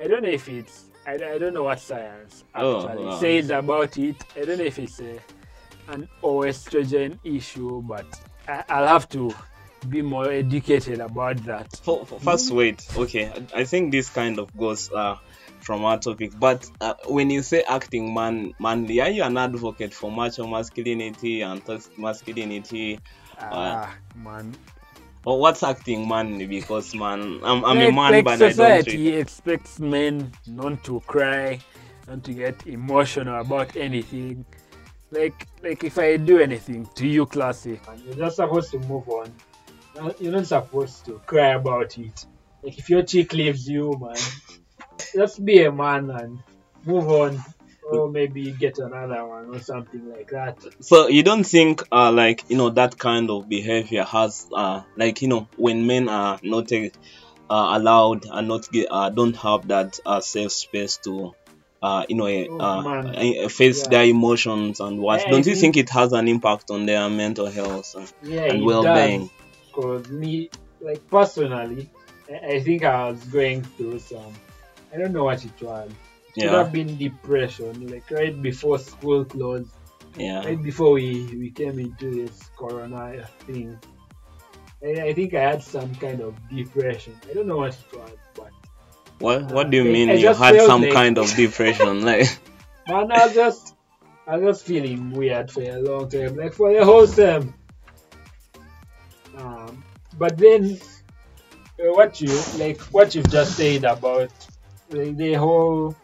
I 0.00 0.06
don't 0.06 0.22
know 0.22 0.28
if 0.28 0.48
it's 0.48 0.84
I, 1.06 1.14
I 1.14 1.38
don't 1.38 1.54
know 1.54 1.64
what 1.64 1.80
science 1.80 2.44
Oh, 2.54 2.76
actually 2.86 3.04
wow. 3.06 3.18
says 3.18 3.50
about 3.50 3.96
it. 3.98 4.16
I 4.36 4.44
don't 4.44 4.58
know 4.58 4.64
if 4.64 4.78
it's 4.78 5.00
a, 5.00 5.18
an 5.88 6.06
estrogen 6.22 7.18
issue, 7.24 7.80
but 7.82 8.04
I, 8.46 8.62
I'll 8.68 8.86
have 8.86 9.08
to 9.10 9.34
be 9.88 10.02
more 10.02 10.30
educated 10.30 11.00
about 11.00 11.36
that. 11.46 11.72
First, 12.20 12.50
wait. 12.50 12.86
Okay, 12.94 13.26
I 13.54 13.60
I 13.60 13.64
think 13.64 13.90
this 13.92 14.10
kind 14.10 14.38
of 14.38 14.54
goes 14.56 14.90
uh, 14.92 15.16
from 15.60 15.84
our 15.84 15.98
topic. 15.98 16.32
But 16.38 16.68
uh, 16.80 16.94
when 17.06 17.30
you 17.30 17.42
say 17.42 17.62
acting 17.62 18.14
man 18.14 18.54
manly, 18.58 19.00
are 19.00 19.10
you 19.10 19.22
an 19.22 19.36
advocate 19.36 19.94
for 19.94 20.10
macho 20.10 20.46
masculinity 20.46 21.42
and 21.42 21.64
toxic 21.64 21.98
masculinity? 21.98 23.00
Ah, 23.38 23.94
man. 24.16 24.56
Or 25.24 25.40
what's 25.40 25.62
acting 25.62 26.08
manly? 26.08 26.46
Because 26.46 26.94
man, 26.94 27.40
I'm, 27.42 27.64
I'm 27.64 27.78
like, 27.78 27.88
a 27.88 27.92
man, 27.92 28.12
like 28.12 28.24
but 28.24 28.34
I 28.34 28.36
don't. 28.36 28.50
society 28.50 28.90
Treat... 28.90 29.14
expects 29.18 29.78
men 29.78 30.32
not 30.46 30.82
to 30.84 31.00
cry, 31.00 31.60
not 32.06 32.24
to 32.24 32.32
get 32.32 32.66
emotional 32.66 33.40
about 33.40 33.76
anything. 33.76 34.44
Like 35.10 35.46
like 35.62 35.84
if 35.84 35.98
I 35.98 36.16
do 36.16 36.38
anything 36.38 36.88
to 36.94 37.06
you, 37.06 37.26
classy, 37.26 37.80
you're 38.04 38.14
just 38.14 38.36
supposed 38.36 38.70
to 38.72 38.78
move 38.80 39.08
on. 39.08 39.32
Uh, 39.98 40.12
You're 40.20 40.32
not 40.32 40.46
supposed 40.46 41.04
to 41.06 41.20
cry 41.26 41.54
about 41.54 41.98
it. 41.98 42.24
Like 42.62 42.78
if 42.78 42.88
your 42.88 43.02
chick 43.02 43.32
leaves 43.32 43.68
you, 43.68 43.96
man, 44.00 44.16
just 45.14 45.44
be 45.44 45.62
a 45.64 45.72
man 45.72 46.10
and 46.10 46.38
move 46.84 47.08
on. 47.08 47.42
Or 47.90 48.10
maybe 48.10 48.52
get 48.52 48.76
another 48.78 49.26
one 49.26 49.46
or 49.54 49.60
something 49.60 50.10
like 50.10 50.28
that. 50.32 50.58
So 50.80 51.08
you 51.08 51.22
don't 51.22 51.44
think, 51.44 51.82
uh, 51.90 52.12
like 52.12 52.44
you 52.50 52.58
know, 52.58 52.68
that 52.68 52.98
kind 52.98 53.30
of 53.30 53.48
behavior 53.48 54.04
has, 54.04 54.46
uh, 54.54 54.82
like 54.94 55.22
you 55.22 55.28
know, 55.28 55.48
when 55.56 55.86
men 55.86 56.10
are 56.10 56.38
not 56.42 56.70
uh, 56.70 56.80
allowed 57.48 58.26
and 58.30 58.46
not 58.46 58.70
get, 58.70 58.88
uh, 58.90 59.08
don't 59.08 59.34
have 59.36 59.68
that 59.68 59.98
uh, 60.04 60.20
safe 60.20 60.52
space 60.52 60.98
to, 61.04 61.34
uh, 61.80 62.04
you 62.10 62.16
know, 62.16 62.26
Oh, 62.26 62.58
uh, 62.60 62.82
man. 62.82 63.16
uh, 63.16 63.48
face 63.48 63.84
Yeah. 63.84 63.88
their 63.88 64.04
emotions 64.04 64.80
and 64.80 65.00
what. 65.00 65.26
I 65.26 65.30
don't 65.30 65.46
you 65.46 65.54
think- 65.54 65.74
think 65.74 65.76
it 65.78 65.90
has 65.90 66.12
an 66.12 66.28
impact 66.28 66.70
on 66.70 66.84
their 66.84 67.08
mental 67.08 67.46
health 67.46 67.94
and, 67.96 68.12
Yeah, 68.22 68.52
and 68.52 68.66
well-being? 68.66 69.30
Because 69.74 70.10
me, 70.10 70.50
like 70.82 71.08
personally, 71.08 71.88
I, 72.30 72.56
I 72.56 72.60
think 72.60 72.84
I 72.84 73.08
was 73.08 73.24
going 73.24 73.62
through 73.62 74.00
some. 74.00 74.34
I 74.92 74.96
don't 74.98 75.12
know 75.12 75.24
what 75.24 75.44
it 75.44 75.60
was. 75.62 75.90
It 76.36 76.42
could 76.42 76.52
have 76.52 76.72
been 76.72 76.96
depression, 76.96 77.88
like 77.88 78.10
right 78.10 78.40
before 78.40 78.78
school 78.78 79.24
closed, 79.24 79.70
yeah. 80.16 80.44
right 80.44 80.62
before 80.62 80.92
we, 80.92 81.24
we 81.36 81.50
came 81.50 81.78
into 81.78 82.10
this 82.10 82.50
corona 82.56 83.26
thing. 83.40 83.78
I, 84.82 85.08
I 85.08 85.12
think 85.14 85.34
I 85.34 85.40
had 85.40 85.62
some 85.62 85.94
kind 85.96 86.20
of 86.20 86.36
depression. 86.48 87.16
I 87.28 87.34
don't 87.34 87.48
know 87.48 87.56
what 87.56 87.74
it 87.74 87.96
was, 87.98 88.10
but 88.34 88.52
What 89.18 89.50
What 89.50 89.70
do 89.70 89.78
you 89.78 89.84
mean 89.84 90.10
I 90.10 90.14
you 90.14 90.32
had 90.32 90.60
some 90.62 90.82
like- 90.82 90.92
kind 90.92 91.18
of 91.18 91.34
depression? 91.36 92.04
Like, 92.04 92.28
man, 92.88 93.10
I 93.10 93.26
was 93.26 93.34
just 93.34 93.74
I 94.28 94.36
was 94.36 94.58
just 94.58 94.66
feeling 94.66 95.10
weird 95.10 95.50
for 95.50 95.62
a 95.62 95.80
long 95.80 96.08
time, 96.08 96.36
like 96.36 96.52
for 96.52 96.72
the 96.72 96.84
whole 96.84 97.06
term. 97.06 97.54
Um, 99.36 99.82
but 100.18 100.36
then 100.36 100.78
uh, 101.80 101.92
what 101.94 102.20
you 102.20 102.30
like 102.58 102.80
what 102.92 103.14
you've 103.14 103.30
just 103.30 103.56
said 103.56 103.84
about 103.84 104.30
like, 104.90 105.16
the 105.16 105.34
whole 105.34 105.94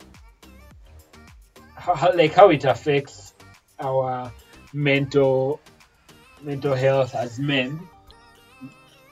how, 1.77 2.15
like 2.15 2.33
how 2.33 2.51
it 2.51 2.65
affects 2.65 3.35
our 3.79 4.33
mental 4.73 5.61
mental 6.43 6.75
health 6.75 7.15
as 7.15 7.39
men. 7.39 7.89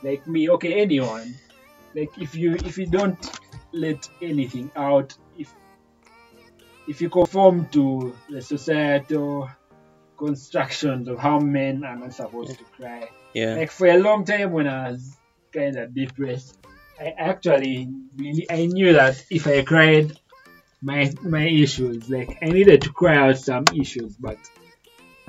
Like 0.03 0.27
me 0.27 0.49
okay 0.51 0.81
anyone. 0.81 1.35
Like 1.95 2.11
if 2.19 2.35
you 2.35 2.55
if 2.55 2.79
you 2.79 2.87
don't 2.87 3.31
let 3.73 4.09
anything 4.21 4.71
out 4.77 5.17
if 5.39 5.53
if 6.89 7.01
you 7.01 7.09
conform 7.09 7.69
to 7.69 8.15
the 8.29 8.43
societal 8.43 9.49
constructions 10.17 11.09
of 11.09 11.19
how 11.19 11.39
men 11.39 11.85
are 11.85 11.97
not 11.97 12.13
supposed 12.13 12.59
to 12.59 12.65
cry. 12.65 13.09
Yeah, 13.35 13.55
like 13.55 13.71
for 13.71 13.87
a 13.87 13.99
long 13.99 14.25
time 14.25 14.53
when 14.53 14.67
I 14.67 14.91
was 14.91 15.17
kind 15.53 15.77
of 15.77 15.95
depressed, 15.95 16.59
I 17.03 17.15
actually 17.19 17.89
really 18.17 18.47
I 18.51 18.67
knew 18.67 18.93
that 18.95 19.25
if 19.31 19.47
I 19.47 19.63
cried, 19.63 20.19
my 20.83 21.13
my 21.23 21.47
issues 21.49 22.09
like 22.11 22.39
I 22.43 22.51
needed 22.51 22.83
to 22.83 22.93
cry 22.93 23.17
out 23.17 23.39
some 23.39 23.71
issues, 23.75 24.17
but 24.17 24.39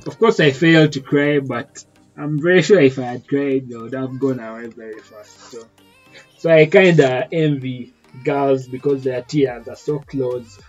of 0.08 0.18
course 0.20 0.40
I 0.40 0.52
failed 0.52 0.94
to 0.94 1.02
cry. 1.02 1.40
But 1.40 1.84
I'm 2.18 2.42
very 2.42 2.62
sure 2.62 2.80
if 2.80 3.00
I 3.00 3.04
had 3.14 3.28
cried, 3.28 3.70
they 3.70 3.76
would 3.78 3.94
have 3.94 4.20
gone 4.20 4.40
away 4.40 4.68
very 4.68 5.02
fast. 5.02 5.52
So 5.52 5.70
so 6.38 6.52
I 6.52 6.66
kind 6.68 7.00
of 7.00 7.24
envy 7.32 7.96
girls 8.24 8.68
because 8.68 9.04
their 9.04 9.24
tears 9.24 9.68
are 9.68 9.76
so 9.76 10.00
close. 10.00 10.60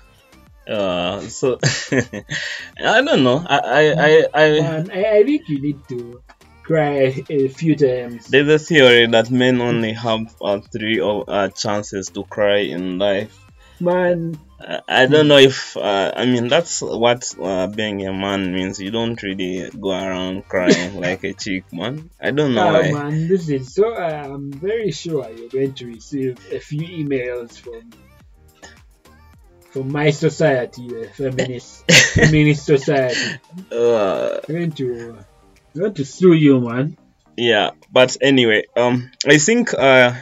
uh, 0.69 1.21
so 1.21 1.59
I 1.93 3.03
don't 3.03 3.25
know. 3.25 3.45
I, 3.47 3.59
I, 3.59 3.83
I, 4.09 4.27
I 4.35 4.45
And 4.57 4.93
I, 4.93 5.19
I 5.19 5.25
think 5.25 5.49
you 5.49 5.61
need 5.61 5.89
to 5.91 6.24
cry 6.65 7.25
a 7.31 7.49
few 7.49 7.77
times. 7.77 8.27
There's 8.27 8.49
a 8.49 8.59
theory 8.59 9.07
that 9.09 9.31
men 9.31 9.61
only 9.61 9.93
have 9.93 10.35
uh, 10.41 10.61
three 10.73 11.01
or, 11.01 11.25
uh, 11.29 11.49
chances 11.49 12.09
to 12.11 12.25
cry 12.25 12.59
in 12.77 12.99
life. 12.99 13.35
Man, 13.81 14.39
Uh, 14.61 14.81
I 14.89 15.07
don't 15.07 15.29
know 15.29 15.39
if 15.51 15.77
uh, 15.77 16.13
I 16.17 16.25
mean 16.27 16.49
that's 16.49 16.81
what 16.81 17.21
uh, 17.41 17.67
being 17.67 18.07
a 18.07 18.13
man 18.13 18.53
means. 18.55 18.79
You 18.81 18.91
don't 18.99 19.21
really 19.23 19.69
go 19.87 19.91
around 19.91 20.47
crying 20.49 20.95
like 21.07 21.23
a 21.25 21.35
chick, 21.35 21.65
man. 21.73 22.09
I 22.21 22.31
don't 22.31 22.55
know 22.55 22.69
Ah, 22.69 22.81
why. 22.81 22.93
man, 22.93 23.29
this 23.29 23.49
is 23.51 23.75
so. 23.75 23.93
uh, 23.93 24.23
I'm 24.33 24.53
very 24.53 24.91
sure 24.93 25.29
you're 25.37 25.51
going 25.59 25.75
to 25.75 25.87
receive 25.87 26.39
a 26.51 26.61
few 26.61 26.87
emails 27.01 27.59
from 27.61 27.83
from 29.71 29.91
my 29.91 30.11
society, 30.11 30.87
the 30.89 31.09
feminist 31.09 31.91
feminist 32.15 32.65
society. 32.65 33.39
Uh, 33.73 34.39
I'm 34.49 34.55
going 34.55 34.73
to 34.73 35.19
I'm 35.77 35.95
to 35.95 36.05
sue 36.05 36.35
you, 36.35 36.61
man. 36.61 36.97
yeah, 37.37 37.71
but 37.91 38.17
anyway, 38.21 38.65
um, 38.77 39.11
I 39.27 39.39
think 39.39 39.75
uh, 39.75 40.15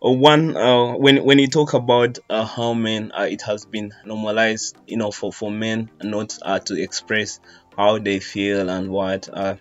one 0.00 0.56
uh, 0.56 0.94
when 0.96 1.24
when 1.24 1.38
you 1.38 1.48
talk 1.48 1.74
about 1.74 2.18
uh, 2.30 2.44
how 2.44 2.72
men 2.72 3.12
uh, 3.12 3.28
it 3.30 3.42
has 3.42 3.66
been 3.66 3.92
normalized, 4.04 4.76
you 4.86 4.96
know, 4.96 5.10
for 5.10 5.32
for 5.32 5.50
men 5.50 5.90
not 6.02 6.38
uh, 6.42 6.58
to 6.60 6.80
express 6.80 7.38
how 7.76 7.98
they 7.98 8.18
feel 8.18 8.68
and 8.70 8.90
what 8.90 9.28
uh, 9.32 9.56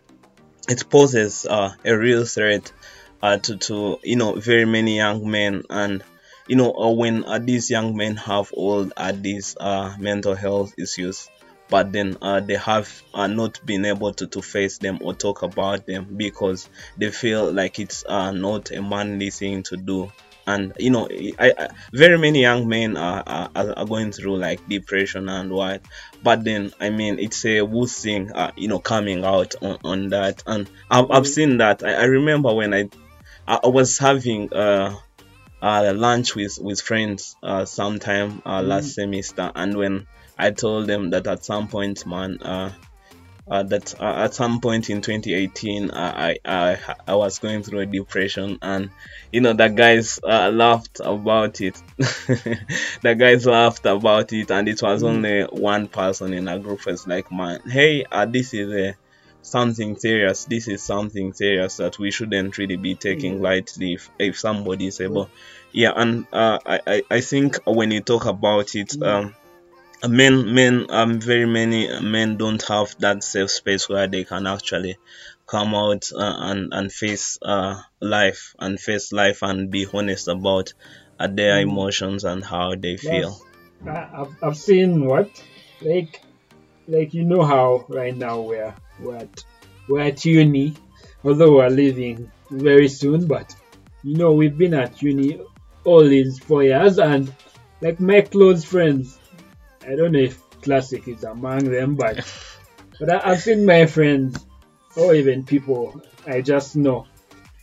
it 0.69 0.89
poses 0.89 1.45
uh, 1.45 1.73
a 1.83 1.97
real 1.97 2.25
threat 2.25 2.71
uh, 3.21 3.37
to 3.37 3.57
to 3.57 3.97
you 4.03 4.15
know 4.15 4.33
very 4.33 4.65
many 4.65 4.95
young 4.97 5.29
men 5.29 5.63
and 5.69 6.03
you 6.47 6.55
know 6.55 6.71
uh, 6.73 6.91
when 6.91 7.23
uh, 7.25 7.39
these 7.39 7.69
young 7.69 7.95
men 7.95 8.15
have 8.15 8.51
all 8.53 8.89
uh, 8.95 9.11
these 9.11 9.55
uh, 9.59 9.95
mental 9.99 10.35
health 10.35 10.73
issues 10.77 11.29
but 11.69 11.91
then 11.91 12.17
uh, 12.21 12.39
they 12.39 12.55
have 12.55 12.89
uh, 13.13 13.27
not 13.27 13.59
been 13.65 13.85
able 13.85 14.13
to, 14.13 14.27
to 14.27 14.41
face 14.41 14.77
them 14.77 14.99
or 15.01 15.13
talk 15.13 15.41
about 15.43 15.85
them 15.85 16.15
because 16.15 16.69
they 16.97 17.11
feel 17.11 17.51
like 17.51 17.79
it's 17.79 18.05
uh, 18.07 18.31
not 18.31 18.71
a 18.71 18.81
manly 18.81 19.29
thing 19.29 19.63
to 19.63 19.77
do. 19.77 20.11
And 20.45 20.71
you 20.79 20.91
know 20.91 21.09
I, 21.37 21.53
I 21.57 21.67
very 21.91 22.17
many 22.17 22.41
young 22.41 22.69
men 22.69 22.95
are, 22.95 23.21
are, 23.27 23.49
are 23.53 23.85
going 23.85 24.13
through 24.13 24.37
like 24.37 24.65
depression 24.67 25.27
and 25.27 25.51
what. 25.51 25.81
But 26.23 26.45
then 26.45 26.71
i 26.79 26.89
mean 26.89 27.19
it's 27.19 27.45
a 27.45 27.61
wood 27.63 27.89
thing 27.89 28.31
uh, 28.31 28.51
you 28.55 28.69
know 28.69 28.79
coming 28.79 29.25
out 29.25 29.55
on, 29.61 29.77
on 29.83 30.09
that. 30.09 30.43
And 30.47 30.69
I've, 30.89 31.11
I've 31.11 31.27
seen 31.27 31.57
that. 31.57 31.83
I, 31.83 31.95
I 31.95 32.03
remember 32.05 32.53
when 32.53 32.73
i 32.73 32.89
i 33.47 33.59
I 33.63 33.67
was 33.67 33.97
having 33.97 34.53
uh 34.53 34.95
uh, 35.61 35.93
lunch 35.95 36.35
with 36.35 36.59
with 36.59 36.81
friends 36.81 37.35
uh, 37.43 37.65
sometime 37.65 38.41
uh, 38.45 38.61
last 38.61 38.93
semester, 38.93 39.51
and 39.55 39.75
when 39.77 40.07
I 40.37 40.51
told 40.51 40.87
them 40.87 41.09
that 41.11 41.27
at 41.27 41.43
some 41.43 41.67
point, 41.67 42.05
man, 42.05 42.37
uh, 42.41 42.71
uh, 43.49 43.63
that 43.63 43.99
uh, 43.99 44.23
at 44.25 44.33
some 44.33 44.59
point 44.59 44.89
in 44.89 45.01
2018, 45.01 45.91
uh, 45.91 46.13
I 46.15 46.37
I 46.45 46.77
I 47.07 47.15
was 47.15 47.39
going 47.39 47.63
through 47.63 47.79
a 47.79 47.85
depression, 47.85 48.59
and 48.61 48.89
you 49.31 49.41
know 49.41 49.53
the 49.53 49.69
guys 49.69 50.19
uh, 50.23 50.49
laughed 50.49 50.99
about 51.03 51.61
it. 51.61 51.81
the 51.97 53.15
guys 53.17 53.45
laughed 53.45 53.85
about 53.85 54.33
it, 54.33 54.51
and 54.51 54.67
it 54.67 54.81
was 54.81 55.03
only 55.03 55.43
one 55.43 55.87
person 55.87 56.33
in 56.33 56.47
a 56.47 56.59
group 56.59 56.85
was 56.85 57.07
like, 57.07 57.31
man, 57.31 57.61
hey, 57.69 58.05
uh, 58.11 58.25
this 58.25 58.53
is 58.53 58.71
a 58.71 58.97
something 59.49 59.97
serious. 59.97 60.45
This 60.45 60.67
is 60.67 60.83
something 60.83 61.33
serious 61.33 61.77
that 61.77 61.97
we 61.99 62.11
shouldn't 62.11 62.57
really 62.57 62.77
be 62.77 62.95
taking 62.95 63.41
lightly 63.41 63.93
if, 63.93 64.09
if 64.19 64.39
somebody 64.39 64.87
is 64.87 65.01
able. 65.01 65.29
Yeah, 65.71 65.93
and 65.95 66.25
uh, 66.31 66.59
I, 66.65 67.03
I 67.09 67.21
think 67.21 67.57
when 67.65 67.91
you 67.91 68.01
talk 68.01 68.25
about 68.25 68.75
it, 68.75 68.93
um, 69.01 69.35
men 70.07 70.53
men 70.53 70.85
um 70.89 71.19
very 71.19 71.45
many 71.45 71.87
men 72.01 72.37
don't 72.37 72.61
have 72.67 72.95
that 72.99 73.23
safe 73.23 73.49
space 73.49 73.89
where 73.89 74.07
they 74.07 74.23
can 74.23 74.45
actually 74.47 74.95
come 75.47 75.73
out 75.73 76.11
uh, 76.15 76.35
and 76.39 76.73
and 76.73 76.91
face 76.91 77.39
uh 77.41 77.81
life 77.99 78.55
and 78.59 78.79
face 78.79 79.11
life 79.11 79.41
and 79.41 79.71
be 79.71 79.87
honest 79.91 80.27
about 80.27 80.73
uh, 81.19 81.27
their 81.27 81.57
Mm. 81.57 81.71
emotions 81.71 82.23
and 82.25 82.43
how 82.43 82.75
they 82.75 82.97
feel. 82.97 83.39
Yes. 83.85 84.07
I've, 84.13 84.35
I've 84.43 84.57
seen 84.57 85.05
what 85.05 85.29
like 85.81 86.21
like 86.87 87.13
you 87.13 87.23
know 87.23 87.43
how 87.43 87.85
right 87.89 88.15
now 88.15 88.41
we're 88.41 88.75
we're 88.99 89.17
at, 89.17 89.43
we're 89.87 90.01
at 90.01 90.25
uni 90.25 90.73
although 91.23 91.55
we're 91.55 91.69
leaving 91.69 92.31
very 92.49 92.87
soon 92.87 93.27
but 93.27 93.55
you 94.03 94.15
know 94.15 94.31
we've 94.31 94.57
been 94.57 94.73
at 94.73 95.01
uni 95.01 95.39
all 95.83 96.03
these 96.03 96.39
four 96.39 96.63
years 96.63 96.99
and 96.99 97.33
like 97.81 97.99
my 97.99 98.21
close 98.21 98.63
friends 98.63 99.19
i 99.83 99.95
don't 99.95 100.11
know 100.11 100.19
if 100.19 100.41
classic 100.61 101.07
is 101.07 101.23
among 101.23 101.63
them 101.63 101.95
but 101.95 102.25
but 102.99 103.11
I, 103.11 103.31
i've 103.31 103.41
seen 103.41 103.65
my 103.65 103.85
friends 103.85 104.45
or 104.95 105.13
even 105.13 105.45
people 105.45 106.01
i 106.27 106.41
just 106.41 106.75
know. 106.75 107.07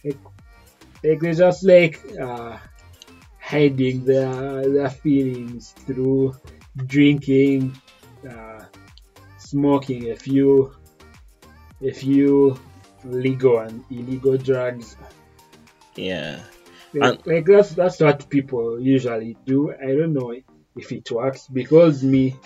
Like, 0.04 0.18
like 1.02 1.20
they 1.20 1.34
just 1.34 1.64
like 1.64 2.00
uh 2.20 2.58
hiding 3.40 4.04
their 4.04 4.68
their 4.68 4.90
feelings 4.90 5.72
through 5.86 6.34
drinking, 6.86 7.78
uh, 8.28 8.64
smoking 9.38 10.10
a 10.10 10.16
few 10.16 10.74
a 11.84 11.92
few 11.92 12.58
legal 13.04 13.58
and 13.58 13.84
illegal 13.90 14.36
drugs, 14.38 14.96
yeah 15.96 16.40
Like, 16.94 17.26
like 17.26 17.46
that's 17.46 17.70
that's 17.74 18.00
what 18.00 18.30
people 18.30 18.80
usually 18.80 19.36
do. 19.46 19.72
I 19.74 19.86
don't 19.98 20.12
know 20.14 20.32
if 20.76 20.92
it 20.92 21.10
works 21.10 21.48
because 21.48 22.02
me, 22.04 22.36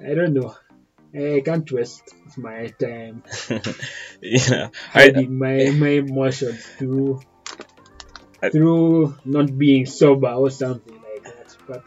I 0.00 0.14
don't 0.14 0.34
know. 0.34 0.54
I 1.14 1.42
can't 1.44 1.70
waste 1.72 2.14
my 2.36 2.68
time 2.80 3.24
yeah 4.22 4.68
I, 4.94 5.10
my 5.28 5.70
my 5.70 5.88
emotions 6.04 6.64
through 6.78 7.20
I- 8.42 8.50
through 8.50 9.14
not 9.24 9.56
being 9.58 9.86
sober 9.86 10.30
or 10.30 10.50
something 10.50 10.94
like 10.94 11.24
that. 11.24 11.56
But 11.66 11.84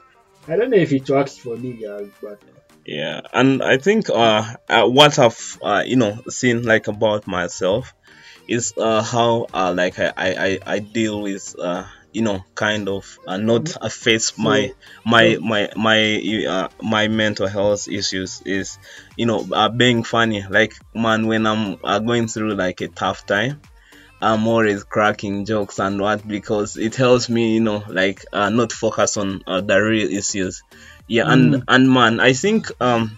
I 0.48 0.56
don't 0.58 0.70
know 0.72 0.78
if 0.78 0.92
it 0.94 1.10
works 1.10 1.38
for 1.38 1.56
niggas, 1.58 2.14
but 2.22 2.42
yeah 2.86 3.22
and 3.34 3.62
i 3.62 3.78
think 3.78 4.10
uh, 4.10 4.56
uh 4.70 4.86
what 4.88 5.18
i've 5.20 5.58
uh, 5.62 5.84
you 5.86 5.96
know 5.96 6.22
seen 6.30 6.64
like 6.64 6.88
about 6.88 7.28
myself 7.28 7.94
is 8.48 8.74
uh 8.78 9.02
how 9.04 9.48
uh 9.54 9.74
like 9.76 10.00
i 10.00 10.12
i 10.18 10.60
i, 10.66 10.80
deal 10.80 11.22
with 11.22 11.56
uh 11.60 11.86
you 12.12 12.24
know 12.24 12.44
kind 12.56 12.90
of 12.90 13.20
uh, 13.28 13.38
not 13.38 13.76
uh, 13.80 13.90
face 13.90 14.38
my 14.38 14.72
my 15.06 15.38
my 15.40 15.70
my 15.76 16.46
uh, 16.48 16.68
my 16.82 17.08
mental 17.08 17.48
health 17.48 17.88
issues 17.88 18.42
is 18.46 18.80
you 19.16 19.28
know 19.28 19.48
uh, 19.52 19.70
being 19.70 20.04
funny. 20.04 20.44
Like 20.50 20.74
man 20.96 21.28
when 21.28 21.46
i'm 21.46 21.78
uh, 21.84 22.00
going 22.00 22.28
through 22.28 22.56
like 22.56 22.82
a 22.82 22.88
tough 22.88 23.28
time 23.28 23.62
i'm 24.22 24.48
always 24.48 24.84
cracking 24.84 25.46
jokes 25.46 25.80
and 25.80 26.02
what 26.02 26.28
because 26.28 26.78
it 26.78 26.96
helps 26.96 27.30
me 27.30 27.54
you 27.54 27.62
know 27.62 27.84
like 27.88 28.26
uh, 28.34 28.50
not 28.50 28.72
focus 28.72 29.18
on 29.18 29.42
uh, 29.48 29.62
the 29.62 29.80
real 29.80 30.10
issues 30.10 30.64
yeah 31.10 31.26
and 31.32 31.56
Mm. 31.56 31.64
and 31.68 31.92
man 31.92 32.20
i 32.20 32.34
think 32.34 32.68
um 32.82 33.18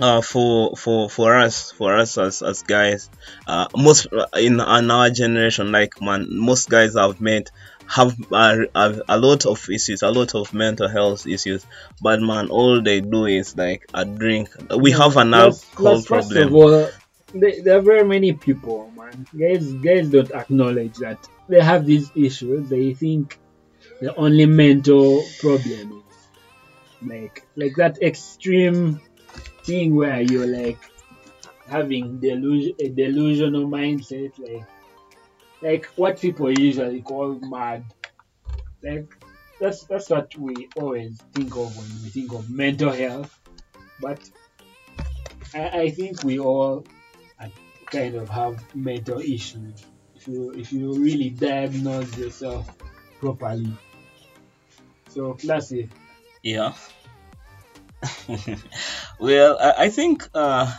uh, 0.00 0.20
for 0.20 0.76
for 0.76 1.10
for 1.10 1.36
us 1.36 1.72
for 1.72 1.96
us 1.98 2.18
as, 2.18 2.42
as 2.42 2.62
guys 2.62 3.10
uh, 3.48 3.66
most 3.76 4.06
in, 4.36 4.60
in 4.60 4.90
our 4.90 5.10
generation 5.10 5.72
like 5.72 6.00
man 6.00 6.26
most 6.30 6.68
guys 6.70 6.94
i've 6.96 7.20
met 7.20 7.50
have 7.86 8.14
uh, 8.32 8.56
a, 8.74 9.00
a 9.08 9.18
lot 9.18 9.44
of 9.46 9.68
issues 9.70 10.02
a 10.02 10.10
lot 10.10 10.34
of 10.34 10.54
mental 10.54 10.88
health 10.88 11.26
issues 11.26 11.66
but 12.00 12.20
man 12.20 12.48
all 12.48 12.80
they 12.82 13.00
do 13.00 13.24
is 13.26 13.56
like 13.56 13.86
a 13.94 14.04
drink 14.04 14.50
we 14.76 14.92
have 14.92 15.16
an 15.16 15.30
Plus- 15.30 15.64
alcohol 15.64 15.94
plus, 16.02 16.06
First 16.06 16.30
problem 16.30 16.48
of 16.48 16.54
all, 16.54 16.88
there, 17.34 17.62
there 17.62 17.78
are 17.78 17.82
very 17.82 18.04
many 18.04 18.32
people, 18.32 18.90
man. 18.96 19.26
Guys, 19.38 19.70
guys 19.74 20.08
don't 20.08 20.30
acknowledge 20.30 20.94
that 20.98 21.18
they 21.48 21.60
have 21.60 21.84
these 21.84 22.10
issues. 22.14 22.70
They 22.70 22.94
think 22.94 23.38
the 24.00 24.14
only 24.16 24.46
mental 24.46 25.22
problem 25.40 25.92
is 26.07 26.07
like 27.02 27.46
like 27.56 27.74
that 27.76 28.02
extreme 28.02 29.00
thing 29.64 29.94
where 29.94 30.20
you're 30.20 30.46
like 30.46 30.78
having 31.68 32.18
delusion, 32.18 32.74
a 32.80 32.88
delusional 32.88 33.66
mindset, 33.66 34.32
like 34.38 34.66
like 35.60 35.86
what 35.96 36.20
people 36.20 36.50
usually 36.50 37.02
call 37.02 37.38
mad. 37.40 37.84
Like 38.82 39.14
that's 39.60 39.84
that's 39.84 40.10
what 40.10 40.36
we 40.36 40.68
always 40.76 41.20
think 41.32 41.56
of 41.56 41.76
when 41.76 41.88
we 42.02 42.10
think 42.10 42.32
of 42.32 42.50
mental 42.50 42.92
health, 42.92 43.38
but 44.00 44.20
I, 45.54 45.68
I 45.68 45.90
think 45.90 46.22
we 46.22 46.38
all 46.38 46.84
kind 47.90 48.14
of 48.16 48.28
have 48.28 48.74
mental 48.74 49.18
issues 49.18 49.82
if 50.14 50.28
you 50.28 50.52
if 50.52 50.72
you 50.72 50.94
really 50.94 51.30
diagnose 51.30 52.16
yourself 52.18 52.68
properly. 53.18 53.72
So 55.08 55.34
classic. 55.34 55.88
Yeah. 56.42 56.74
well, 59.20 59.58
I, 59.60 59.84
I 59.84 59.88
think 59.90 60.28
uh, 60.34 60.72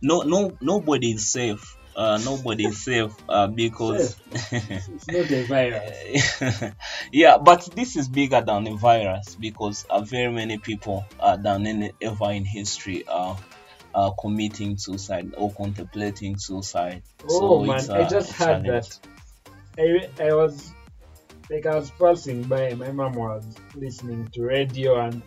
no, 0.00 0.22
no, 0.22 0.56
nobody 0.60 1.12
is 1.12 1.32
safe. 1.32 1.76
Uh, 1.94 2.18
nobody 2.24 2.64
is 2.66 2.84
safe 2.84 3.12
uh, 3.28 3.46
because 3.54 4.16
It's 4.52 5.08
not 5.08 5.30
a 5.30 5.44
virus. 5.44 6.42
yeah, 7.12 7.38
but 7.38 7.68
this 7.74 7.96
is 7.96 8.08
bigger 8.08 8.40
than 8.40 8.66
a 8.66 8.76
virus 8.76 9.36
because 9.38 9.84
uh, 9.90 10.00
very 10.00 10.32
many 10.32 10.58
people 10.58 11.04
uh, 11.20 11.36
than 11.36 11.66
any 11.66 11.92
ever 12.00 12.30
in 12.30 12.44
history 12.44 13.06
are 13.06 13.36
uh, 13.94 14.10
committing 14.20 14.78
suicide 14.78 15.32
or 15.36 15.52
contemplating 15.54 16.38
suicide. 16.38 17.02
Oh 17.28 17.58
So 17.58 17.64
man, 17.64 17.78
it's, 17.78 17.88
I 17.90 18.04
just 18.08 18.34
challenge. 18.36 18.66
that. 18.66 18.98
I, 19.78 20.24
I 20.24 20.34
was 20.34 20.72
like 21.52 21.66
I 21.66 21.76
was 21.76 21.90
passing 21.90 22.42
by. 22.44 22.72
My 22.72 22.90
mom 22.90 23.12
was 23.12 23.44
listening 23.74 24.26
to 24.32 24.42
radio, 24.42 24.98
and 24.98 25.22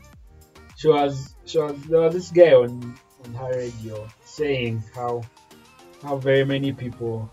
she 0.75 0.87
was 0.87 1.35
she 1.45 1.59
was 1.59 1.79
there 1.83 2.01
was 2.01 2.15
this 2.15 2.31
guy 2.31 2.53
on 2.53 2.97
on 3.23 3.33
her 3.35 3.53
radio 3.53 4.07
saying 4.25 4.83
how 4.95 5.21
how 6.01 6.17
very 6.17 6.43
many 6.43 6.73
people, 6.73 7.29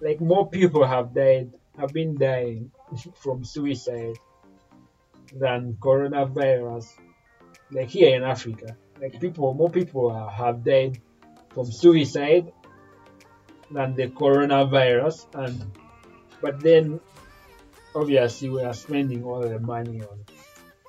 like 0.00 0.20
more 0.20 0.48
people 0.48 0.86
have 0.86 1.12
died, 1.12 1.50
have 1.78 1.92
been 1.92 2.16
dying 2.16 2.70
from 3.16 3.44
suicide 3.44 4.16
than 5.34 5.74
coronavirus. 5.80 6.86
Like 7.72 7.90
here 7.90 8.14
in 8.14 8.22
Africa, 8.22 8.76
like 9.00 9.20
people, 9.20 9.52
more 9.52 9.68
people 9.68 10.14
have 10.14 10.64
died 10.64 11.00
from 11.50 11.66
suicide 11.70 12.52
than 13.70 13.94
the 13.96 14.06
coronavirus 14.06 15.26
and 15.34 15.70
but 16.40 16.60
then 16.60 17.00
obviously 17.94 18.48
we 18.48 18.62
are 18.62 18.74
spending 18.74 19.24
all 19.24 19.40
the 19.40 19.58
money 19.58 20.02
on 20.02 20.24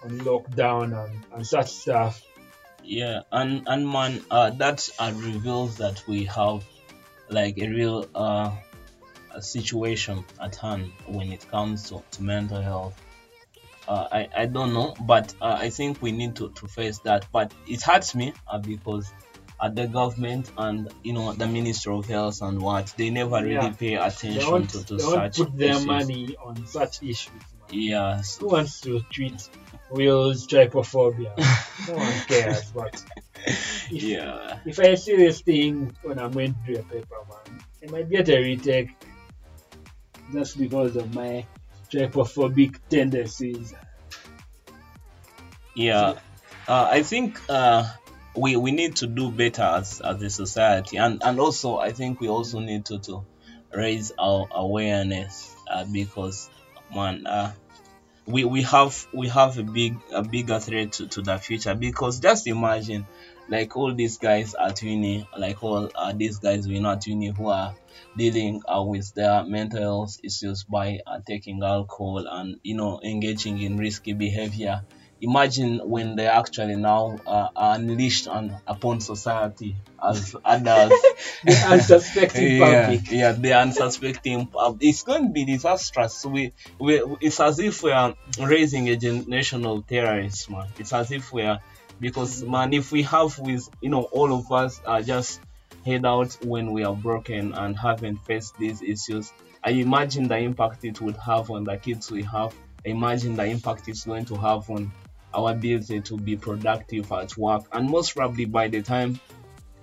on 0.03 0.19
lockdown 0.19 1.05
and, 1.05 1.25
and 1.33 1.45
such 1.45 1.69
stuff 1.69 2.23
Yeah, 2.83 3.21
and 3.31 3.67
and 3.67 3.87
man, 3.87 4.23
uh, 4.31 4.49
that 4.51 4.89
uh, 4.99 5.11
reveals 5.15 5.77
that 5.77 6.01
we 6.07 6.25
have 6.25 6.63
like 7.29 7.57
a 7.57 7.67
real 7.67 8.07
uh, 8.15 8.55
a 9.35 9.41
situation 9.41 10.23
at 10.41 10.55
hand 10.55 10.91
when 11.05 11.31
it 11.31 11.47
comes 11.49 11.89
to, 11.89 12.03
to 12.11 12.23
mental 12.23 12.61
health. 12.61 12.95
Uh, 13.87 14.07
I, 14.11 14.29
I 14.37 14.45
don't 14.45 14.73
know, 14.73 14.95
but 15.01 15.33
uh, 15.41 15.57
I 15.59 15.69
think 15.69 16.01
we 16.01 16.11
need 16.11 16.35
to, 16.37 16.49
to 16.49 16.67
face 16.67 16.99
that. 16.99 17.27
But 17.31 17.53
it 17.67 17.81
hurts 17.81 18.13
me 18.15 18.33
uh, 18.47 18.59
because 18.59 19.11
uh, 19.59 19.69
the 19.69 19.87
government 19.87 20.51
and 20.57 20.89
you 21.03 21.13
know 21.13 21.33
the 21.33 21.47
Minister 21.47 21.91
of 21.91 22.05
Health 22.05 22.41
and 22.41 22.61
what 22.61 22.93
they 22.97 23.09
never 23.09 23.41
really 23.43 23.53
Yeah. 23.53 23.73
pay 23.83 23.95
attention 23.95 24.67
to, 24.67 24.85
to 24.85 24.99
such 24.99 25.37
put 25.37 25.57
their 25.57 25.71
issues. 25.71 25.85
money 25.85 26.35
on 26.43 26.65
such 26.65 27.01
issues 27.03 27.43
man. 27.59 27.69
Yeah, 27.69 28.21
who 28.39 28.47
wants 28.47 28.81
to 28.81 29.01
treat 29.11 29.39
wheels 29.91 30.47
trypophobia 30.47 31.33
no 31.87 31.95
one 31.95 32.19
cares 32.27 32.71
but 32.79 33.03
if, 33.89 34.03
yeah. 34.03 34.59
if 34.65 34.79
i 34.79 34.95
see 34.95 35.15
this 35.15 35.41
thing 35.41 35.95
when 36.03 36.19
i'm 36.19 36.31
going 36.31 36.55
through 36.63 36.77
a 36.77 36.83
paper 36.83 37.19
man 37.29 37.59
i 37.83 37.91
might 37.91 38.09
get 38.09 38.29
a 38.29 38.37
retake 38.39 38.89
just 40.31 40.57
because 40.57 40.95
of 40.95 41.13
my 41.13 41.47
trypophobic 41.91 42.75
tendencies 42.89 43.73
yeah 45.75 46.19
uh, 46.67 46.87
i 46.91 47.01
think 47.03 47.39
uh, 47.49 47.83
we 48.35 48.55
we 48.55 48.71
need 48.71 48.95
to 48.97 49.07
do 49.07 49.31
better 49.31 49.63
as, 49.63 50.01
as 50.01 50.21
a 50.21 50.29
society. 50.29 50.97
And 50.97 51.21
and 51.23 51.39
also 51.39 51.77
i 51.77 51.91
think 51.91 52.19
we 52.19 52.29
also 52.29 52.59
need 52.59 52.85
to 52.85 52.99
to 52.99 53.25
raise 53.73 54.11
our 54.17 54.47
awareness 54.51 55.55
uh, 55.69 55.85
because 55.91 56.49
man 56.93 57.25
uh, 57.27 57.53
we 58.25 58.45
we 58.45 58.61
have 58.63 59.07
we 59.13 59.27
have 59.27 59.57
a 59.57 59.63
big 59.63 59.95
a 60.13 60.21
bigger 60.21 60.59
threat 60.59 60.93
to, 60.93 61.07
to 61.07 61.21
the 61.21 61.37
future. 61.37 61.75
Because 61.75 62.19
just 62.19 62.47
imagine 62.47 63.05
like 63.47 63.75
all 63.75 63.93
these 63.93 64.17
guys 64.17 64.53
at 64.53 64.81
uni 64.83 65.27
like 65.37 65.63
all 65.63 65.89
uh, 65.95 66.13
these 66.13 66.37
guys 66.37 66.67
we 66.67 66.79
know 66.79 66.91
at 66.91 67.07
uni 67.07 67.27
who 67.27 67.49
are 67.49 67.75
dealing 68.15 68.61
uh, 68.67 68.83
with 68.83 69.11
their 69.15 69.43
mental 69.43 69.81
health 69.81 70.19
issues 70.23 70.63
by 70.63 70.99
uh, 71.07 71.19
taking 71.27 71.61
alcohol 71.63 72.25
and 72.27 72.57
you 72.63 72.75
know 72.75 72.99
engaging 73.03 73.59
in 73.59 73.77
risky 73.77 74.13
behavior 74.13 74.83
imagine 75.21 75.79
when 75.83 76.15
they 76.15 76.27
actually 76.27 76.75
now 76.75 77.19
uh, 77.27 77.49
are 77.55 77.75
unleashed 77.75 78.27
on 78.27 78.55
upon 78.67 79.01
society 79.01 79.75
as 80.01 80.35
adults 80.45 80.95
the 81.43 81.65
unsuspecting 81.67 82.57
yeah, 82.57 82.81
public 82.85 83.11
yeah, 83.11 83.31
the 83.33 83.53
unsuspecting. 83.53 84.47
pub- 84.47 84.77
It's 84.81 85.03
going 85.03 85.27
to 85.27 85.31
be 85.33 85.45
disastrous. 85.45 86.25
We, 86.25 86.53
we, 86.79 87.01
it's 87.21 87.39
as 87.39 87.59
if 87.59 87.83
we 87.83 87.91
are 87.91 88.15
raising 88.39 88.89
a 88.89 88.95
generation 88.95 89.65
of 89.65 89.87
terrorists, 89.87 90.49
man. 90.49 90.67
It's 90.77 90.93
as 90.93 91.11
if 91.11 91.33
we 91.33 91.43
are, 91.43 91.59
because 91.99 92.43
man, 92.43 92.73
if 92.73 92.91
we 92.91 93.03
have 93.03 93.37
with, 93.39 93.67
you 93.81 93.89
know, 93.89 94.03
all 94.03 94.33
of 94.33 94.51
us 94.51 94.79
are 94.85 95.01
just 95.01 95.41
head 95.85 96.05
out 96.05 96.37
when 96.43 96.71
we 96.71 96.83
are 96.83 96.95
broken 96.95 97.53
and 97.53 97.77
haven't 97.77 98.17
faced 98.25 98.57
these 98.57 98.81
issues. 98.81 99.31
I 99.61 99.71
imagine 99.71 100.29
the 100.29 100.37
impact 100.37 100.85
it 100.85 101.01
would 101.01 101.17
have 101.17 101.51
on 101.51 101.65
the 101.65 101.75
kids 101.75 102.09
we 102.09 102.23
have. 102.23 102.53
I 102.85 102.89
imagine 102.89 103.35
the 103.35 103.43
impact 103.45 103.89
it's 103.89 104.05
going 104.05 104.23
to 104.25 104.35
have 104.35 104.69
on 104.69 104.91
our 105.33 105.51
ability 105.51 106.01
to 106.01 106.17
be 106.17 106.35
productive 106.37 107.11
at 107.11 107.37
work, 107.37 107.63
and 107.71 107.89
most 107.89 108.15
probably 108.15 108.45
by 108.45 108.67
the 108.67 108.81
time 108.81 109.19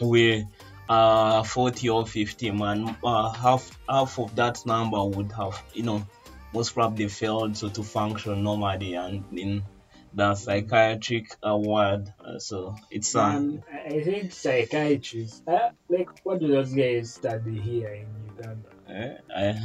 we 0.00 0.44
uh 0.88 1.42
40 1.42 1.88
or 1.88 2.06
50 2.06 2.50
man 2.52 2.96
uh, 3.02 3.30
half 3.32 3.76
half 3.88 4.18
of 4.20 4.36
that 4.36 4.64
number 4.66 5.02
would 5.04 5.32
have 5.32 5.60
you 5.74 5.82
know 5.82 6.06
most 6.54 6.74
probably 6.74 7.08
failed 7.08 7.56
to, 7.56 7.70
to 7.70 7.82
function 7.82 8.44
normally 8.44 8.94
and 8.94 9.24
in 9.36 9.62
the 10.14 10.34
psychiatric 10.36 11.26
uh, 11.44 11.56
ward 11.56 12.12
uh, 12.24 12.38
so 12.38 12.76
it's 12.90 13.16
uh, 13.16 13.20
Um, 13.20 13.62
I 13.72 13.94
I 13.96 14.04
think 14.04 14.32
psychiatrists, 14.32 15.42
uh, 15.48 15.70
like 15.88 16.08
what 16.22 16.38
do 16.40 16.48
those 16.48 16.72
guys 16.72 17.12
study 17.14 17.60
here 17.60 17.92
in 17.92 18.06
Uganda? 18.30 18.68
Eh, 18.88 19.16
I 19.34 19.58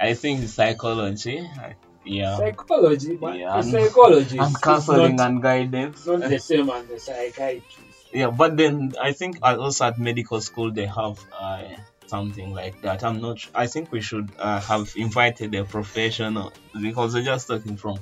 I 0.10 0.14
think 0.14 0.48
psychology. 0.48 1.38
I- 1.40 1.76
Yeah. 2.08 2.36
Psychology, 2.36 3.16
but 3.16 3.38
Yeah, 3.38 3.56
and- 3.58 3.70
psychologist 3.70 4.34
And 4.38 4.62
counseling 4.62 5.16
not, 5.16 5.30
and 5.30 5.42
guidance. 5.42 5.98
it's 5.98 6.06
not 6.06 6.20
the 6.28 6.38
same 6.38 6.70
as 6.70 6.86
the 6.86 6.98
psychiatrist. 6.98 7.84
Yeah, 8.12 8.30
but 8.30 8.56
then 8.56 8.92
I 9.00 9.12
think 9.12 9.38
also 9.42 9.84
at 9.86 9.98
medical 9.98 10.40
school 10.40 10.72
they 10.72 10.86
have 10.86 11.18
uh, 11.38 11.62
something 12.06 12.52
like 12.54 12.80
that. 12.82 13.04
I'm 13.04 13.20
not. 13.20 13.38
Sure. 13.40 13.52
I 13.54 13.66
think 13.66 13.92
we 13.92 14.00
should 14.00 14.30
uh, 14.38 14.60
have 14.60 14.92
invited 14.96 15.54
a 15.54 15.64
professional 15.64 16.52
because 16.80 17.14
we're 17.14 17.24
just 17.24 17.48
talking 17.48 17.76
from 17.76 17.98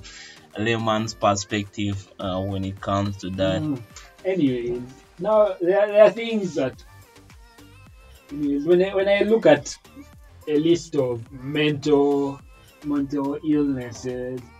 a 0.55 0.63
layman's 0.63 1.13
perspective 1.15 2.07
uh, 2.21 2.41
when 2.41 2.65
it 2.65 2.81
comes 2.81 3.17
to 3.19 3.31
that. 3.31 3.61
Mm. 3.63 3.83
Anyways, 4.25 4.83
now 5.19 5.57
there, 5.61 5.87
there 5.89 6.05
are 6.05 6.11
things 6.11 6.55
that. 6.55 6.83
When 8.31 8.83
I, 8.83 8.95
when 8.95 9.09
I 9.09 9.21
look 9.21 9.47
at 9.47 9.77
a 10.49 10.59
list 10.59 10.97
of 10.97 11.31
mental 11.33 12.41
mental 12.83 13.39
illnesses, 13.45 14.53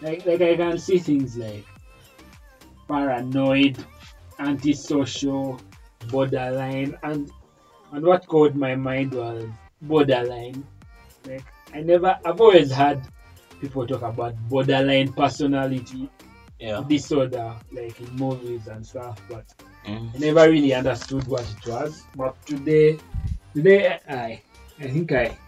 like 0.00 0.24
like 0.26 0.42
I 0.42 0.56
can 0.56 0.78
see 0.78 0.98
things 0.98 1.36
like 1.38 1.68
paranoid, 2.88 3.76
antisocial, 4.38 5.64
borderline, 6.02 6.94
and 7.02 7.32
and 7.92 8.04
what 8.06 8.26
caught 8.26 8.54
my 8.54 8.74
mind 8.76 9.12
was 9.14 9.50
borderline. 9.80 10.68
Like 11.24 11.46
I 11.74 11.80
never, 11.82 12.18
I've 12.24 12.40
always 12.40 12.72
had 12.72 13.08
people 13.60 13.86
talk 13.86 14.02
about 14.02 14.36
borderline 14.38 15.12
personality 15.14 16.12
Yeah. 16.58 16.82
disorder 16.86 17.60
like 17.72 18.00
in 18.00 18.12
movies 18.16 18.66
and 18.68 18.86
stuff 18.86 19.18
but 19.28 19.46
Mm. 19.86 20.14
I 20.14 20.18
never 20.18 20.50
really 20.50 20.74
understood 20.74 21.26
what 21.28 21.48
it 21.50 21.64
was 21.66 22.08
but 22.14 22.36
today 22.46 23.02
today 23.54 24.00
I 24.08 24.44
I 24.80 24.88
think 24.94 25.12
I 25.12 25.40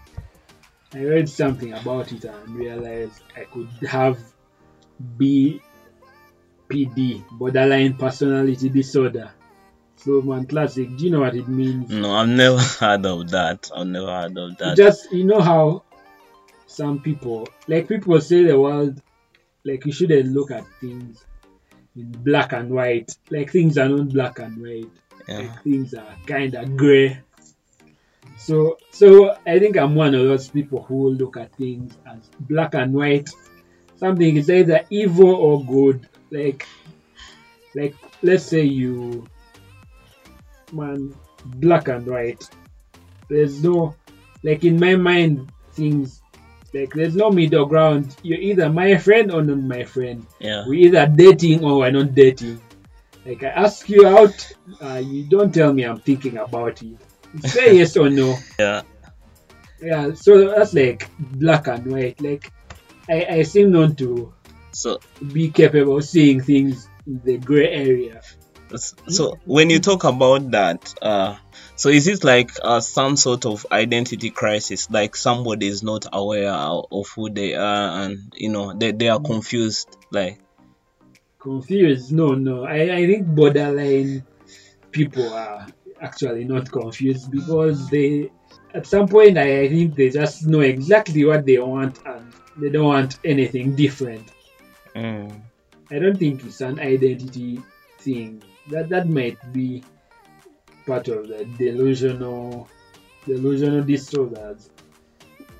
I 0.95 1.03
read 1.03 1.27
something 1.27 1.73
about 1.73 2.11
it 2.11 2.23
and 2.25 2.55
realized 2.55 3.21
I 3.35 3.45
could 3.45 3.69
have 3.87 4.19
BPD 5.17 5.59
borderline 7.31 7.95
personality 7.95 8.69
disorder 8.69 9.31
so 9.95 10.21
man 10.21 10.45
classic 10.45 10.95
do 10.97 11.05
you 11.05 11.11
know 11.11 11.21
what 11.21 11.35
it 11.35 11.47
means 11.47 11.89
No, 11.89 12.11
I've 12.13 12.29
never 12.29 12.57
heard 12.79 13.05
of 13.05 13.29
that. 13.31 13.71
I've 13.75 13.87
never 13.87 14.07
heard 14.07 14.37
of 14.37 14.57
that. 14.57 14.77
just 14.77 15.11
you 15.11 15.23
know 15.23 15.41
how 15.41 15.83
some 16.67 16.99
people 16.99 17.47
like 17.67 17.87
people 17.87 18.19
say 18.21 18.43
the 18.43 18.59
world 18.59 19.01
like 19.63 19.85
you 19.85 19.91
shouldn't 19.91 20.29
look 20.33 20.51
at 20.51 20.65
things 20.81 21.25
in 21.95 22.11
black 22.11 22.53
and 22.53 22.69
white 22.69 23.15
like 23.29 23.51
things 23.51 23.77
are 23.77 23.87
not 23.89 24.09
black 24.09 24.39
and 24.39 24.61
white 24.61 24.91
yeah. 25.27 25.39
like 25.39 25.63
things 25.63 25.93
are 25.93 26.15
kind 26.25 26.55
of 26.55 26.75
gray 26.75 27.17
so 28.37 28.77
so 28.91 29.35
i 29.45 29.59
think 29.59 29.77
i'm 29.77 29.95
one 29.95 30.13
of 30.15 30.23
those 30.25 30.49
people 30.49 30.81
who 30.83 31.11
look 31.11 31.37
at 31.37 31.53
things 31.55 31.95
as 32.07 32.29
black 32.41 32.73
and 32.73 32.93
white 32.93 33.29
something 33.95 34.35
is 34.37 34.49
either 34.49 34.81
evil 34.89 35.33
or 35.35 35.63
good 35.65 36.07
like 36.31 36.65
like 37.75 37.95
let's 38.21 38.43
say 38.45 38.63
you 38.63 39.25
man 40.71 41.13
black 41.45 41.87
and 41.87 42.05
white 42.07 42.43
there's 43.29 43.63
no 43.63 43.95
like 44.43 44.63
in 44.63 44.79
my 44.79 44.95
mind 44.95 45.51
things 45.73 46.21
like 46.73 46.91
there's 46.93 47.15
no 47.15 47.29
middle 47.29 47.65
ground 47.65 48.15
you're 48.23 48.39
either 48.39 48.69
my 48.69 48.97
friend 48.97 49.31
or 49.31 49.43
not 49.43 49.57
my 49.59 49.83
friend 49.83 50.25
Yeah. 50.39 50.63
we're 50.67 50.85
either 50.87 51.05
dating 51.07 51.63
or 51.63 51.77
we're 51.79 51.91
not 51.91 52.15
dating. 52.15 52.59
Like 53.25 53.43
I 53.43 53.47
ask 53.49 53.87
you 53.87 54.05
out, 54.05 54.51
uh, 54.81 54.95
you 55.01 55.23
don't 55.23 55.53
tell 55.53 55.71
me 55.71 55.83
I'm 55.83 55.99
thinking 55.99 56.37
about 56.37 56.81
it. 56.83 56.97
Say 57.41 57.77
yes 57.77 57.97
or 57.97 58.09
no. 58.09 58.35
Yeah. 58.59 58.81
Yeah, 59.81 60.13
so 60.13 60.49
that's 60.49 60.73
like 60.73 61.09
black 61.19 61.67
and 61.67 61.85
white. 61.91 62.21
Like 62.21 62.51
I, 63.09 63.25
I 63.25 63.43
seem 63.43 63.71
not 63.71 63.97
to 63.97 64.33
So 64.71 64.99
be 65.33 65.49
capable 65.49 65.97
of 65.97 66.05
seeing 66.05 66.41
things 66.41 66.87
in 67.05 67.21
the 67.23 67.37
gray 67.37 67.69
area. 67.69 68.21
so 68.75 69.37
when 69.45 69.69
you 69.69 69.79
talk 69.79 70.03
about 70.03 70.51
that, 70.51 70.93
uh, 71.01 71.35
so 71.75 71.89
is 71.89 72.07
it 72.07 72.23
like 72.23 72.51
uh, 72.63 72.79
some 72.79 73.17
sort 73.17 73.45
of 73.45 73.65
identity 73.71 74.29
crisis? 74.29 74.89
Like 74.89 75.15
somebody 75.15 75.67
is 75.67 75.83
not 75.83 76.05
aware 76.13 76.51
of 76.51 77.07
who 77.15 77.29
they 77.29 77.53
are, 77.55 78.03
and 78.03 78.31
you 78.35 78.49
know 78.49 78.73
they 78.73 78.91
they 78.91 79.09
are 79.09 79.19
confused. 79.19 79.97
Like 80.11 80.39
Confused? 81.43 82.13
No, 82.13 82.35
no. 82.35 82.63
I, 82.63 82.95
I 82.95 83.05
think 83.05 83.27
borderline 83.27 84.23
people 84.91 85.33
are 85.33 85.67
actually 86.03 86.43
not 86.43 86.71
confused 86.71 87.31
because 87.31 87.89
they 87.89 88.29
at 88.73 88.85
some 88.85 89.07
point 89.07 89.37
I, 89.37 89.67
think 89.69 89.95
they 89.95 90.09
just 90.09 90.45
know 90.45 90.59
exactly 90.59 91.25
what 91.25 91.45
they 91.45 91.57
want 91.57 91.99
and 92.05 92.33
they 92.57 92.69
don't 92.69 92.87
want 92.87 93.19
anything 93.23 93.75
different. 93.75 94.31
mm, 94.95 95.41
I 95.91 95.99
don't 95.99 96.17
think 96.17 96.43
it's 96.45 96.61
an 96.61 96.79
identity 96.79 97.61
thing. 97.99 98.41
That 98.69 98.89
that 98.89 99.09
might 99.09 99.37
be 99.53 99.83
part 100.85 101.07
of 101.07 101.27
the 101.27 101.45
delusional 101.57 102.67
delusional 103.25 103.83
disorders. 103.83 104.69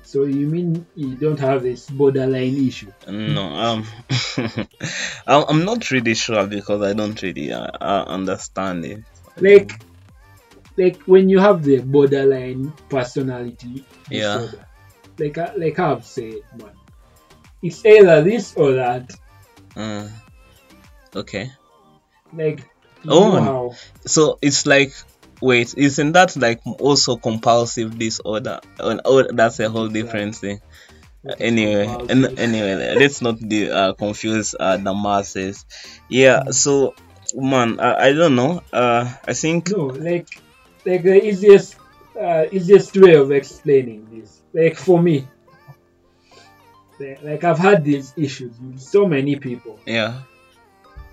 So 0.02 0.24
you 0.24 0.46
mean 0.46 0.86
you 0.94 1.16
don't 1.16 1.40
have 1.40 1.62
this 1.62 1.88
borderline 1.88 2.56
issue? 2.66 2.92
no, 3.08 3.42
um, 3.42 3.86
I'm 5.26 5.44
I'm 5.48 5.64
not 5.64 5.90
really 5.90 6.14
sure 6.14 6.46
because 6.46 6.82
I 6.82 6.92
don't 6.92 7.20
really 7.22 7.52
uh, 7.52 7.70
uh, 7.80 8.04
understand 8.06 8.84
it. 8.84 9.00
Like 9.40 9.72
like 10.76 11.00
when 11.02 11.28
you 11.28 11.38
have 11.38 11.62
the 11.62 11.80
borderline 11.80 12.72
personality 12.88 13.84
Yeah. 14.10 14.38
disorder. 14.38 14.66
Like 15.18 15.38
I- 15.38 15.54
like 15.56 15.78
I've 15.78 16.04
said, 16.04 16.40
man. 16.58 16.72
It's 17.62 17.84
either 17.86 18.22
this 18.22 18.54
or 18.56 18.72
that. 18.74 19.10
Uh, 19.76 20.08
okay. 21.14 21.50
Like 22.32 22.68
Oh. 23.08 23.40
how 23.40 23.70
So 24.06 24.38
it's 24.42 24.66
like, 24.66 24.92
wait, 25.40 25.74
isn't 25.76 26.12
that 26.12 26.36
like 26.36 26.60
also 26.80 27.16
compulsive 27.16 27.98
disorder? 27.98 28.60
Oh, 28.80 28.98
oh, 29.04 29.22
that's 29.32 29.60
a 29.60 29.68
whole 29.68 29.88
different 29.88 30.34
thing. 30.36 30.60
Uh, 31.26 31.34
anyway, 31.40 31.86
and 32.08 32.38
anyway, 32.38 32.94
let's 32.96 33.22
not 33.22 33.38
de- 33.38 33.70
uh, 33.70 33.92
confuse 33.94 34.54
uh, 34.58 34.76
the 34.76 34.92
masses. 34.94 35.64
Yeah. 36.08 36.50
So, 36.50 36.94
man, 37.34 37.80
I, 37.80 38.08
I 38.08 38.12
don't 38.12 38.36
know. 38.36 38.62
Uh, 38.72 39.10
I 39.26 39.32
think 39.32 39.70
No, 39.70 39.86
like 39.86 40.28
like 40.86 41.02
the 41.02 41.24
easiest 41.24 41.76
uh, 42.20 42.44
easiest 42.52 42.96
way 42.96 43.14
of 43.14 43.32
explaining 43.32 44.06
this. 44.10 44.42
Like 44.52 44.76
for 44.76 45.02
me, 45.02 45.26
like, 47.22 47.44
I've 47.44 47.58
had 47.58 47.84
these 47.84 48.14
issues 48.16 48.52
with 48.60 48.80
so 48.80 49.06
many 49.06 49.36
people. 49.36 49.78
yeah, 49.86 50.20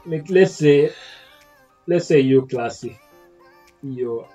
Like 0.05 0.29
let's 0.29 0.53
say, 0.55 0.91
let's 1.87 2.07
say 2.07 2.19
you 2.19 2.45
classy, 2.45 2.97
you 3.81 4.25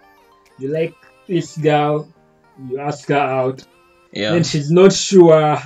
you 0.58 0.68
like 0.68 0.94
this 1.28 1.56
girl, 1.56 2.08
you 2.68 2.78
ask 2.80 3.08
her 3.08 3.16
out, 3.16 3.64
yeah, 4.12 4.34
and 4.34 4.44
she's 4.46 4.70
not 4.70 4.92
sure. 4.92 5.58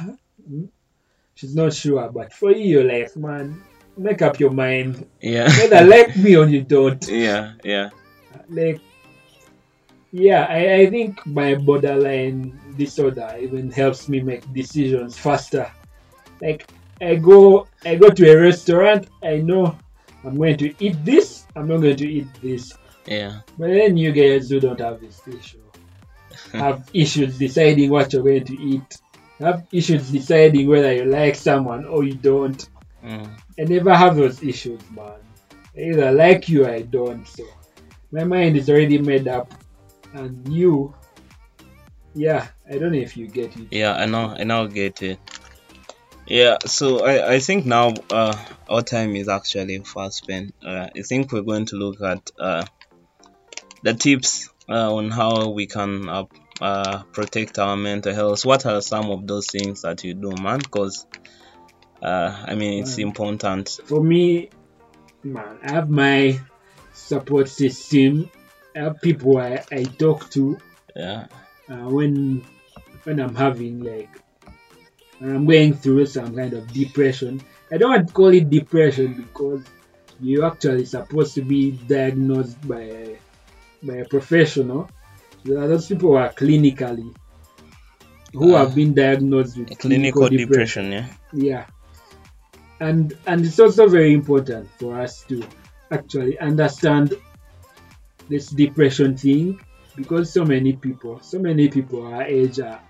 She's 1.35 1.55
not 1.57 1.73
sure, 1.73 2.11
but 2.11 2.35
for 2.35 2.51
you, 2.53 2.81
you're 2.81 2.85
like, 2.85 3.17
man, 3.17 3.63
make 3.97 4.21
up 4.21 4.39
your 4.39 4.51
mind. 4.51 5.07
yeah, 5.23 5.49
Whether 5.49 5.87
like 5.87 6.15
me 6.17 6.37
or 6.37 6.47
you 6.47 6.61
don't. 6.63 7.07
yeah, 7.09 7.55
yeah, 7.65 7.89
like 8.51 8.81
yeah 10.13 10.47
I, 10.49 10.75
I 10.75 10.91
think 10.91 11.25
my 11.27 11.55
borderline 11.55 12.59
disorder 12.77 13.37
even 13.41 13.71
helps 13.71 14.09
me 14.09 14.21
make 14.21 14.53
decisions 14.53 15.19
faster. 15.19 15.71
Like 16.41 16.71
i 17.03 17.15
go 17.15 17.67
i 17.85 17.95
go 17.95 18.11
to 18.11 18.31
a 18.31 18.39
restaurant 18.39 19.09
i 19.23 19.39
know 19.39 19.75
i'm 20.23 20.37
going 20.37 20.59
to 20.59 20.75
eat 20.85 21.03
this 21.03 21.47
i'm 21.57 21.67
not 21.69 21.79
going 21.79 21.97
to 21.97 22.09
eat 22.09 22.29
this. 22.43 22.73
Yeah, 23.07 23.41
but 23.59 23.69
then 23.69 23.97
you 23.97 24.13
guys 24.13 24.51
who 24.51 24.61
don't 24.61 24.79
have 24.81 25.01
this 25.01 25.27
issue 25.27 25.63
have 26.53 26.89
issues 26.93 27.39
deciding 27.39 27.91
what 27.91 28.13
you're 28.13 28.23
going 28.23 28.45
to 28.45 28.61
eat 28.61 29.01
have 29.41 29.67
issues 29.73 30.11
deciding 30.11 30.69
whether 30.69 30.93
you 30.93 31.05
like 31.05 31.35
someone 31.35 31.87
or 31.87 32.05
you 32.05 32.15
don't. 32.15 32.69
Mm, 33.03 33.29
I 33.59 33.63
never 33.65 33.95
have 33.95 34.17
those 34.17 34.43
issues, 34.43 34.81
man. 34.91 35.21
I 35.75 35.81
either 35.81 36.13
like 36.13 36.49
you 36.49 36.67
or 36.67 36.71
I 36.71 36.83
don't. 36.83 37.27
So. 37.27 37.45
My 38.13 38.25
mind 38.25 38.57
is 38.57 38.69
already 38.69 38.99
made 38.99 39.29
up, 39.29 39.55
and 40.15 40.53
you, 40.53 40.95
yeah, 42.15 42.49
I 42.69 42.79
don't 42.79 42.93
know 42.93 42.99
if 42.99 43.17
you 43.17 43.29
get 43.29 43.57
it. 43.57 43.69
yeah. 43.71 43.95
I 43.95 44.07
know, 44.07 44.35
I 44.39 44.45
now 44.45 44.67
get 44.67 45.03
it. 45.03 45.19
Yeah, 46.27 46.59
so 46.65 47.05
I, 47.05 47.35
I 47.35 47.39
think 47.41 47.67
now 47.67 47.93
uh, 48.11 48.37
our 48.69 48.83
time 48.83 49.17
is 49.17 49.29
actually 49.29 49.79
fast 49.81 50.19
spent. 50.19 50.55
Uh, 50.65 50.89
I 50.97 51.03
think 51.03 51.33
we're 51.33 51.43
going 51.43 51.67
to 51.67 51.77
look 51.77 52.01
at 52.01 52.31
uh, 52.39 52.65
the 53.83 53.95
tips 53.95 54.49
uh, 54.69 54.95
on 54.95 55.11
how 55.11 55.49
we 55.49 55.67
can 55.67 56.09
uh, 56.09 56.25
uh, 56.61 57.03
protect 57.13 57.59
our 57.59 57.77
mental 57.77 58.15
health. 58.15 58.45
What 58.45 58.65
are 58.67 58.81
some 58.81 59.11
of 59.11 59.27
those 59.27 59.47
things 59.49 59.83
that 59.83 60.05
you 60.05 60.15
do, 60.15 60.31
man? 60.41 60.59
Because 60.59 61.05
uh, 62.03 62.45
I 62.47 62.55
mean, 62.55 62.81
it's 62.83 62.99
important. 62.99 63.81
For 63.87 64.03
me, 64.03 64.51
man, 65.25 65.59
I 65.63 65.73
have 65.73 65.91
my 65.91 66.39
support 66.95 67.49
system. 67.49 68.31
Have 68.75 69.01
people 69.01 69.39
I, 69.39 69.65
I 69.73 69.85
talk 69.85 70.31
to 70.31 70.59
Yeah, 70.97 71.27
uh, 71.69 71.89
when 71.89 72.45
when 73.05 73.21
I'm 73.21 73.35
having 73.35 73.81
like 73.81 74.11
I'm 75.21 75.45
going 75.47 75.75
through 75.75 76.07
some 76.07 76.35
kind 76.35 76.53
of 76.55 76.73
depression. 76.73 77.41
I 77.71 77.77
don't 77.77 77.91
want 77.91 78.09
to 78.09 78.15
call 78.15 78.29
it 78.29 78.49
depression 78.51 79.15
because 79.15 79.63
you're 80.21 80.47
actually 80.47 80.87
supposed 80.87 81.35
to 81.35 81.43
be 81.43 81.73
diagnosed 81.73 82.67
by 82.67 82.81
a, 82.81 83.19
by 83.83 83.97
a 83.97 84.05
professional. 84.05 84.89
There 85.45 85.59
are 85.59 85.69
those 85.69 85.87
people 85.87 86.11
who 86.11 86.17
are 86.17 86.33
clinically 86.33 87.15
who 88.33 88.55
Uh, 88.55 88.59
have 88.59 88.75
been 88.75 88.95
diagnosed 88.95 89.59
with 89.59 89.79
clinical 89.79 90.29
depression 90.29 90.93
yeah. 90.93 91.07
Yeah. 91.33 91.67
And 92.81 93.17
and 93.27 93.45
it's 93.45 93.59
also 93.59 93.89
very 93.89 94.13
important 94.15 94.69
for 94.79 95.01
us 95.01 95.25
to 95.25 95.43
actually 95.91 96.39
understand 96.39 97.15
this 98.31 98.51
depression 98.51 99.17
thing 99.17 99.61
because 99.97 100.33
so 100.33 100.45
many 100.45 100.75
people 100.77 101.21
so 101.23 101.39
many 101.41 101.69
people 101.71 102.07
our 102.07 102.25
age 102.25 102.61
are 102.61 102.83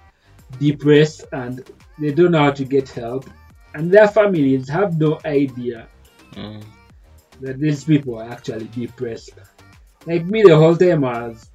depressed 0.59 1.24
and 1.33 1.62
they 1.98 2.12
don't 2.12 2.33
know 2.33 2.44
how 2.46 2.53
to 2.53 2.66
get 2.66 2.88
help 2.90 3.31
and 3.74 3.92
their 3.92 4.09
families 4.09 4.68
have 4.70 4.98
no 4.98 5.20
idea 5.26 5.90
Mm. 6.37 6.62
that 7.40 7.59
these 7.59 7.85
people 7.85 8.18
are 8.20 8.31
actually 8.31 8.68
depressed 8.68 9.38
like 10.07 10.24
me 10.26 10.42
the 10.44 10.57
whole 10.57 10.76
time 10.76 11.05
I 11.05 11.29
was 11.29 11.50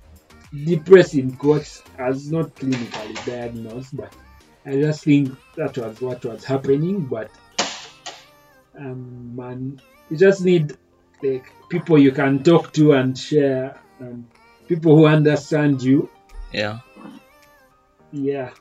depressed 0.65 1.15
in 1.15 1.37
quotes 1.37 1.83
as 1.99 2.31
not 2.31 2.57
clinically 2.57 3.23
diagnosed 3.25 3.95
but 3.95 4.13
I 4.65 4.73
just 4.73 5.03
think 5.05 5.37
that 5.57 5.77
was 5.77 6.01
what 6.01 6.25
was 6.25 6.43
happening 6.45 7.07
but 7.07 7.31
um 8.79 9.35
man 9.35 9.81
you 10.09 10.17
just 10.17 10.41
need 10.41 10.77
like 11.21 11.51
people 11.69 11.97
you 11.97 12.11
can 12.11 12.43
talk 12.43 12.71
to 12.73 12.93
and 12.93 13.17
share 13.17 13.79
and 13.99 14.27
people 14.67 14.95
who 14.95 15.05
understand 15.05 15.81
you. 15.81 16.09
Yeah. 16.51 16.79
Yeah. 18.11 18.51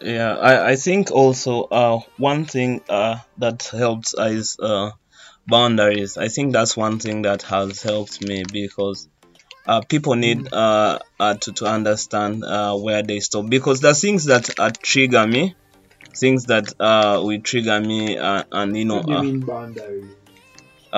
Yeah, 0.00 0.36
I, 0.36 0.72
I 0.72 0.76
think 0.76 1.10
also 1.10 1.62
uh 1.62 2.00
one 2.18 2.44
thing 2.44 2.82
uh 2.88 3.16
that 3.38 3.62
helps 3.72 4.14
is 4.14 4.56
uh 4.60 4.90
boundaries. 5.46 6.18
I 6.18 6.28
think 6.28 6.52
that's 6.52 6.76
one 6.76 6.98
thing 6.98 7.22
that 7.22 7.42
has 7.42 7.82
helped 7.82 8.20
me 8.20 8.44
because 8.44 9.08
uh 9.66 9.80
people 9.88 10.14
need 10.16 10.52
uh, 10.52 10.98
uh 11.18 11.34
to, 11.34 11.52
to 11.54 11.66
understand 11.66 12.44
uh 12.44 12.76
where 12.76 13.02
they 13.02 13.20
stop. 13.20 13.48
Because 13.48 13.80
the 13.80 13.94
things 13.94 14.26
that 14.26 14.58
uh, 14.58 14.70
trigger 14.82 15.26
me, 15.26 15.54
things 16.20 16.44
that 16.46 16.74
uh 16.78 17.22
will 17.24 17.40
trigger 17.40 17.80
me 17.80 18.18
uh, 18.18 18.44
and 18.52 18.76
you 18.76 18.84
know 18.84 18.96
what 18.96 19.06
do 19.06 19.12
you 19.12 19.18
uh, 19.18 19.22
mean 19.22 19.40
boundaries 19.46 20.25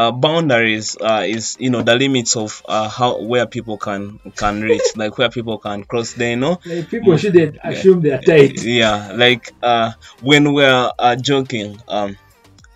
uh, 0.01 0.13
boundaries 0.13 0.97
uh, 1.11 1.25
is 1.27 1.57
you 1.59 1.71
know 1.71 1.83
the 1.83 1.97
limits 2.05 2.37
of 2.37 2.63
uh, 2.75 2.89
how 2.99 3.11
where 3.31 3.47
people 3.47 3.79
can 3.79 4.03
can 4.43 4.55
reach 4.63 4.89
like 4.97 5.19
where 5.19 5.31
people 5.31 5.59
can 5.59 5.85
cross 5.91 6.11
they 6.15 6.35
know. 6.43 6.55
Like 6.73 6.89
people 6.95 7.17
shouldn't 7.17 7.57
assume 7.71 7.99
they're 8.03 8.23
tight. 8.31 8.57
Yeah 8.63 9.13
like 9.25 9.45
uh 9.63 9.93
when 10.21 10.53
we're 10.55 10.91
uh, 11.07 11.17
joking 11.31 11.71
um 11.89 12.17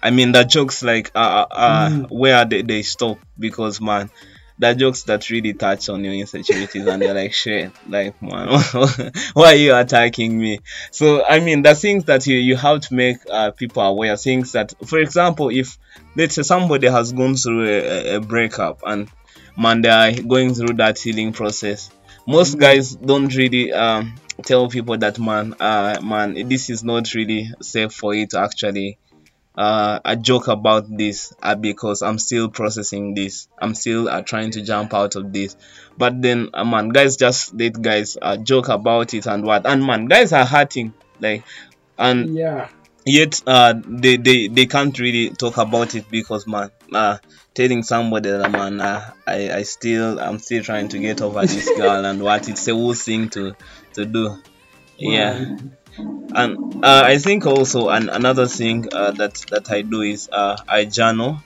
i 0.03 0.11
mean 0.11 0.33
the 0.33 0.45
jokes 0.45 0.83
like 0.83 1.11
uh, 1.15 1.47
uh, 1.51 1.55
uh 1.67 1.91
Mm. 1.91 2.07
where 2.11 2.45
they, 2.45 2.63
they 2.63 2.83
stop 2.83 3.19
because 3.39 3.81
man 3.81 4.11
the 4.59 4.75
jokes 4.75 5.03
that 5.05 5.29
really 5.31 5.55
touch 5.55 5.89
on 5.89 6.05
your 6.05 6.15
insecurities 6.15 6.87
and 6.87 7.03
they're 7.03 7.15
like 7.15 7.33
shit 7.33 7.73
like 7.89 8.21
man 8.23 8.49
why 9.35 9.53
are 9.53 9.55
you 9.55 9.75
attacking 9.75 10.39
me? 10.39 10.61
So 10.91 11.25
i 11.25 11.41
mean 11.41 11.63
the 11.63 11.75
things 11.75 12.05
that 12.05 12.27
you 12.27 12.37
you 12.37 12.57
have 12.57 12.81
to 12.83 12.95
make 12.95 13.17
uh, 13.31 13.51
people 13.53 13.83
aware. 13.83 14.17
Things 14.17 14.53
that 14.53 14.73
for 14.87 14.99
example 14.99 15.51
if 15.51 15.79
let's 16.17 16.35
say 16.35 16.43
somebody 16.43 16.89
has 16.89 17.13
gone 17.13 17.35
through 17.37 17.67
a, 17.67 17.79
a- 17.79 18.17
a 18.17 18.21
breakup 18.21 18.81
and 18.87 19.11
man 19.57 19.81
they 19.83 19.89
are 19.89 20.13
going 20.23 20.55
through 20.55 20.75
that 20.77 20.99
healing 20.99 21.33
process 21.33 21.91
most 22.27 22.59
guys 22.59 22.95
don't 22.95 23.35
really 23.35 23.73
um 23.73 24.15
tell 24.45 24.69
people 24.69 24.97
that 24.97 25.19
man 25.19 25.55
uh 25.61 26.01
man 26.03 26.49
this 26.49 26.71
is 26.71 26.83
not 26.85 27.13
really 27.15 27.51
safe 27.61 27.93
for 27.93 28.15
you 28.15 28.27
to 28.27 28.39
actually 28.39 28.99
uh 29.57 30.01
a 30.05 30.17
joke 30.17 30.49
about 30.49 30.85
this 30.97 31.35
uh, 31.43 31.55
because 31.55 32.01
i'm 32.03 32.19
still 32.19 32.49
processing 32.49 33.15
this. 33.15 33.49
I'm 33.59 33.75
still 33.75 34.09
uh, 34.09 34.23
trying 34.23 34.51
to 34.53 34.63
jump 34.63 34.95
out 34.95 35.15
of 35.17 35.33
this. 35.33 35.57
But 35.99 36.23
then 36.23 36.51
uh, 36.55 36.65
man 36.65 36.89
guys 36.89 37.17
just 37.17 37.55
let 37.55 37.81
guys 37.81 38.17
uh, 38.21 38.39
joke 38.39 38.69
about 38.69 39.13
it 39.15 39.27
and 39.27 39.45
what. 39.45 39.67
And 39.67 39.85
man 39.85 40.07
guys 40.07 40.33
are 40.33 40.47
hurting 40.47 40.95
like 41.21 41.45
and 41.99 42.35
yeah. 42.35 42.69
yet 43.05 43.43
uh 43.47 43.75
they, 43.87 44.17
they 44.17 44.49
they 44.49 44.67
can't 44.67 44.99
really 44.99 45.31
talk 45.31 45.59
about 45.59 45.95
it 45.95 46.11
because 46.11 46.47
man 46.47 46.71
uh 46.95 47.19
telling 47.55 47.83
somebody 47.83 48.31
that 48.31 48.51
man 48.51 48.81
uh, 48.81 49.13
i 49.27 49.53
i 49.53 49.63
still 49.63 50.19
i'm 50.19 50.39
still 50.39 50.63
trying 50.63 50.89
to 50.89 50.99
get 50.99 51.21
over 51.21 51.43
this 51.43 51.71
girl 51.77 52.05
and 52.05 52.23
what 52.23 52.49
it's 52.49 52.67
a 52.69 52.75
whole 52.75 52.95
thing 52.95 53.29
to 53.29 53.55
to 53.95 54.05
do. 54.05 54.39
Yeah 54.99 55.57
and 55.99 56.85
uh, 56.85 57.03
i 57.05 57.19
think 57.19 57.47
also 57.47 57.89
an, 57.89 58.09
another 58.09 58.47
thing 58.47 58.87
uh, 58.93 59.11
that 59.13 59.35
that 59.51 59.71
i 59.71 59.83
do 59.83 60.01
is 60.03 60.29
uh 60.33 60.57
i 60.69 60.85
journal. 60.85 61.39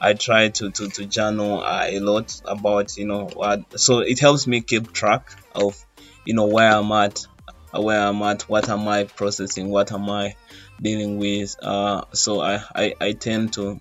I 0.00 0.14
try 0.14 0.50
to 0.50 0.70
to, 0.70 0.88
to 0.90 1.06
journal 1.06 1.62
uh, 1.62 1.86
a 1.88 2.00
lot 2.00 2.34
about 2.44 2.96
you 2.98 3.06
know 3.06 3.26
what 3.26 3.80
so 3.80 4.00
it 4.00 4.20
helps 4.20 4.46
me 4.46 4.60
keep 4.60 4.92
track 4.92 5.30
of 5.54 5.76
you 6.26 6.34
know 6.34 6.46
where 6.46 6.70
i'm 6.72 6.92
at 6.92 7.20
uh, 7.74 7.80
where 7.82 8.00
i'm 8.02 8.22
at 8.22 8.42
what 8.42 8.68
am 8.68 8.88
i 8.88 9.04
processing 9.04 9.70
what 9.70 9.92
am 9.92 10.10
i 10.10 10.36
dealing 10.82 11.18
with. 11.18 11.56
Uh 11.62 12.04
so 12.14 12.40
i 12.40 12.62
i, 12.74 12.94
I 13.00 13.12
tend 13.12 13.54
to 13.54 13.80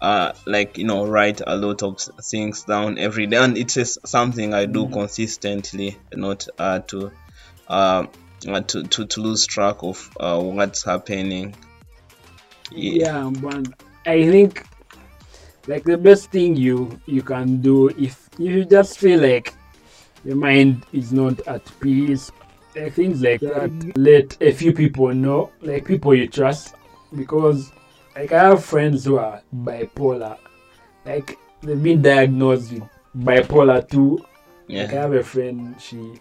uh 0.00 0.32
like 0.46 0.78
you 0.78 0.84
know 0.84 1.06
write 1.06 1.40
a 1.46 1.56
lot 1.56 1.82
of 1.82 2.00
things 2.22 2.64
down 2.64 2.98
every 2.98 3.26
day. 3.26 3.36
And 3.36 3.56
it 3.56 3.76
is 3.76 3.98
something 4.04 4.52
i 4.54 4.66
do 4.66 4.88
consistently 4.88 5.98
not 6.12 6.46
uh 6.58 6.80
to 6.88 7.12
to, 8.44 8.82
to 8.84 9.06
to 9.06 9.20
lose 9.20 9.46
track 9.46 9.76
of 9.80 10.10
uh 10.20 10.40
what's 10.40 10.84
happening. 10.84 11.54
Yeah. 12.70 13.30
But 13.40 13.68
i 14.06 14.28
think 14.28 14.66
like 15.66 15.84
the 15.84 15.96
best 15.96 16.30
thing 16.30 16.56
you 16.56 16.98
you 17.06 17.22
can 17.22 17.60
do 17.62 17.88
if 17.90 18.28
you 18.38 18.64
just 18.66 18.98
feel 18.98 19.20
like 19.20 19.54
your 20.24 20.36
mind 20.36 20.84
is 20.92 21.12
not 21.12 21.40
at 21.46 21.62
peace 21.80 22.30
like 22.76 22.92
things 22.92 23.22
like 23.22 23.40
that 23.40 23.70
let 23.96 24.36
a 24.42 24.52
few 24.52 24.72
people 24.72 25.14
know 25.14 25.50
like 25.62 25.84
people 25.84 26.14
you 26.14 26.28
trust. 26.28 26.74
Because 27.14 27.72
like 28.14 28.32
i 28.32 28.42
have 28.42 28.64
friends 28.64 29.04
who 29.04 29.18
are 29.18 29.40
bipolar. 29.54 30.36
Like 31.06 31.38
they've 31.62 31.82
been 31.82 32.02
diagnosed 32.02 32.72
with 32.72 32.82
bipolar 33.16 33.88
too. 33.88 34.24
Like 34.68 34.92
I 34.92 34.96
have 34.96 35.12
a 35.12 35.22
friend, 35.22 35.76
she 35.80 36.14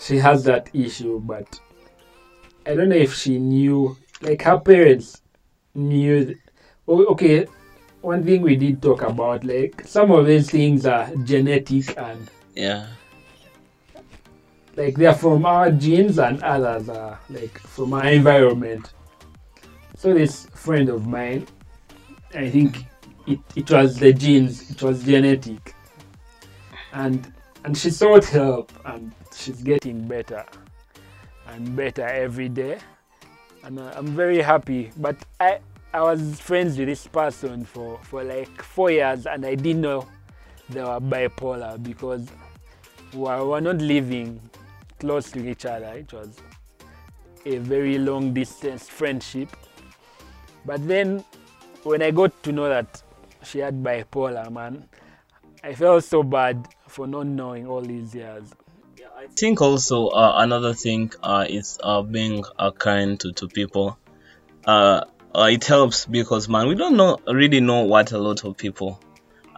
she 0.00 0.18
has 0.18 0.44
that 0.44 0.70
issue, 0.74 1.20
but 1.20 1.60
I 2.66 2.74
don't 2.74 2.88
know 2.88 2.96
if 2.96 3.14
she 3.14 3.38
knew. 3.38 3.96
Like 4.22 4.42
her 4.42 4.58
parents 4.58 5.22
knew. 5.74 6.34
Oh, 6.88 7.04
okay, 7.06 7.46
one 8.00 8.24
thing 8.24 8.42
we 8.42 8.56
did 8.56 8.80
talk 8.80 9.02
about, 9.02 9.44
like 9.44 9.82
some 9.86 10.10
of 10.10 10.26
these 10.26 10.50
things 10.50 10.86
are 10.86 11.10
genetic 11.24 11.96
and 11.98 12.30
yeah 12.54 12.86
like 14.76 14.94
they're 14.96 15.14
from 15.14 15.46
our 15.46 15.70
genes 15.70 16.18
and 16.18 16.42
others 16.42 16.88
are 16.88 17.18
like 17.30 17.58
from 17.58 17.94
our 17.94 18.06
environment. 18.06 18.92
So 19.96 20.12
this 20.12 20.46
friend 20.54 20.88
of 20.90 21.06
mine, 21.06 21.46
I 22.34 22.50
think 22.50 22.84
it, 23.26 23.40
it 23.54 23.70
was 23.70 23.96
the 23.96 24.12
genes, 24.12 24.70
it 24.70 24.82
was 24.82 25.02
genetic. 25.02 25.74
And 26.92 27.32
and 27.64 27.76
she 27.76 27.90
sought 27.90 28.26
help 28.26 28.70
and 28.84 29.12
she's 29.36 29.62
getting 29.62 30.06
better 30.06 30.44
and 31.48 31.76
better 31.76 32.06
every 32.06 32.48
day. 32.48 32.78
And 33.64 33.78
uh, 33.78 33.92
I'm 33.96 34.08
very 34.08 34.40
happy. 34.40 34.90
But 34.96 35.16
I 35.40 35.58
I 35.92 36.02
was 36.02 36.38
friends 36.40 36.76
with 36.76 36.88
this 36.88 37.06
person 37.06 37.64
for, 37.64 37.98
for 38.02 38.22
like 38.22 38.62
four 38.62 38.90
years 38.90 39.26
and 39.26 39.46
I 39.46 39.54
didn't 39.54 39.80
know 39.80 40.06
they 40.68 40.82
were 40.82 41.00
bipolar 41.00 41.82
because 41.82 42.26
we 43.14 43.20
were 43.20 43.60
not 43.62 43.76
living 43.76 44.40
close 44.98 45.30
to 45.30 45.48
each 45.48 45.64
other. 45.64 45.86
It 45.86 46.12
was 46.12 46.36
a 47.46 47.58
very 47.58 47.96
long 47.96 48.34
distance 48.34 48.88
friendship. 48.90 49.48
But 50.66 50.86
then 50.86 51.24
when 51.84 52.02
I 52.02 52.10
got 52.10 52.42
to 52.42 52.52
know 52.52 52.68
that 52.68 53.02
she 53.42 53.60
had 53.60 53.82
bipolar, 53.82 54.50
man, 54.50 54.86
I 55.62 55.72
felt 55.74 56.04
so 56.04 56.22
bad 56.22 56.68
for 56.88 57.06
not 57.06 57.26
knowing 57.26 57.66
all 57.66 57.80
these 57.80 58.14
years. 58.14 58.50
I 59.18 59.28
think 59.28 59.62
also 59.62 60.08
uh, 60.08 60.34
another 60.36 60.74
thing 60.74 61.10
uh, 61.22 61.46
is 61.48 61.78
uh, 61.82 62.02
being 62.02 62.44
uh, 62.58 62.70
kind 62.70 63.18
to, 63.20 63.32
to 63.32 63.48
people. 63.48 63.98
Uh, 64.66 65.04
uh, 65.34 65.48
it 65.50 65.64
helps 65.64 66.04
because 66.04 66.50
man, 66.50 66.68
we 66.68 66.74
don't 66.74 66.98
know 66.98 67.18
really 67.26 67.60
know 67.60 67.84
what 67.84 68.12
a 68.12 68.18
lot 68.18 68.44
of 68.44 68.58
people 68.58 69.00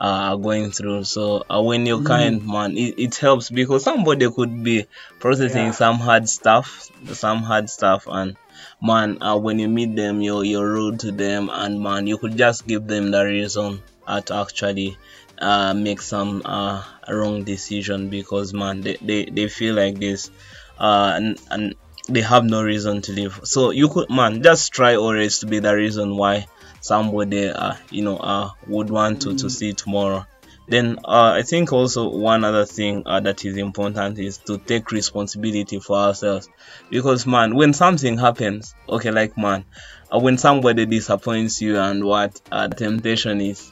uh, 0.00 0.30
are 0.30 0.36
going 0.36 0.70
through. 0.70 1.02
So 1.04 1.42
uh, 1.50 1.60
when 1.60 1.86
you're 1.86 1.98
Mm. 1.98 2.06
kind, 2.06 2.46
man, 2.46 2.76
it, 2.76 2.98
it 2.98 3.16
helps 3.16 3.50
because 3.50 3.82
somebody 3.82 4.30
could 4.30 4.62
be 4.62 4.86
processing 5.18 5.66
Yeah. 5.66 5.72
some 5.72 5.96
hard 5.96 6.28
stuff, 6.28 6.88
some 7.12 7.38
hard 7.42 7.68
stuff, 7.68 8.06
and 8.06 8.36
man, 8.80 9.20
uh, 9.22 9.36
when 9.38 9.58
you 9.58 9.68
meet 9.68 9.96
them, 9.96 10.20
you're 10.22 10.44
you're 10.44 10.70
rude 10.70 11.00
to 11.00 11.10
them, 11.10 11.50
and 11.52 11.80
man, 11.80 12.06
you 12.06 12.16
could 12.18 12.36
just 12.36 12.64
give 12.66 12.86
them 12.86 13.10
the 13.10 13.24
reason 13.24 13.82
to 14.06 14.34
actually 14.34 14.96
uh, 15.40 15.74
make 15.74 16.00
some 16.00 16.42
uh, 16.44 16.82
wrong 17.08 17.44
decision 17.44 18.08
because 18.08 18.52
man 18.52 18.80
they, 18.80 18.96
they, 19.00 19.24
they 19.24 19.48
feel 19.48 19.74
like 19.74 19.98
this 19.98 20.30
uh, 20.78 21.12
and, 21.14 21.40
and 21.50 21.74
they 22.08 22.22
have 22.22 22.44
no 22.44 22.62
reason 22.62 23.02
to 23.02 23.12
live. 23.12 23.40
So 23.44 23.70
you 23.70 23.88
could, 23.88 24.10
man, 24.10 24.42
just 24.42 24.72
try 24.72 24.96
always 24.96 25.40
to 25.40 25.46
be 25.46 25.58
the 25.58 25.74
reason 25.74 26.16
why 26.16 26.46
somebody, 26.80 27.48
uh, 27.48 27.74
you 27.90 28.02
know, 28.02 28.16
uh, 28.16 28.50
would 28.66 28.90
want 28.90 29.22
to, 29.22 29.36
to 29.36 29.46
mm. 29.46 29.50
see 29.50 29.72
tomorrow. 29.74 30.24
Then 30.66 30.98
uh, 31.04 31.32
I 31.36 31.42
think 31.42 31.72
also 31.72 32.10
one 32.10 32.44
other 32.44 32.66
thing 32.66 33.02
uh, 33.06 33.20
that 33.20 33.44
is 33.44 33.56
important 33.56 34.18
is 34.18 34.38
to 34.38 34.58
take 34.58 34.90
responsibility 34.90 35.80
for 35.80 35.96
ourselves. 35.96 36.48
Because 36.90 37.26
man, 37.26 37.54
when 37.54 37.72
something 37.72 38.18
happens, 38.18 38.74
okay, 38.88 39.10
like 39.10 39.36
man, 39.38 39.64
uh, 40.12 40.18
when 40.18 40.36
somebody 40.36 40.84
disappoints 40.84 41.62
you 41.62 41.78
and 41.78 42.04
what 42.04 42.38
uh, 42.52 42.68
temptation 42.68 43.40
is, 43.40 43.70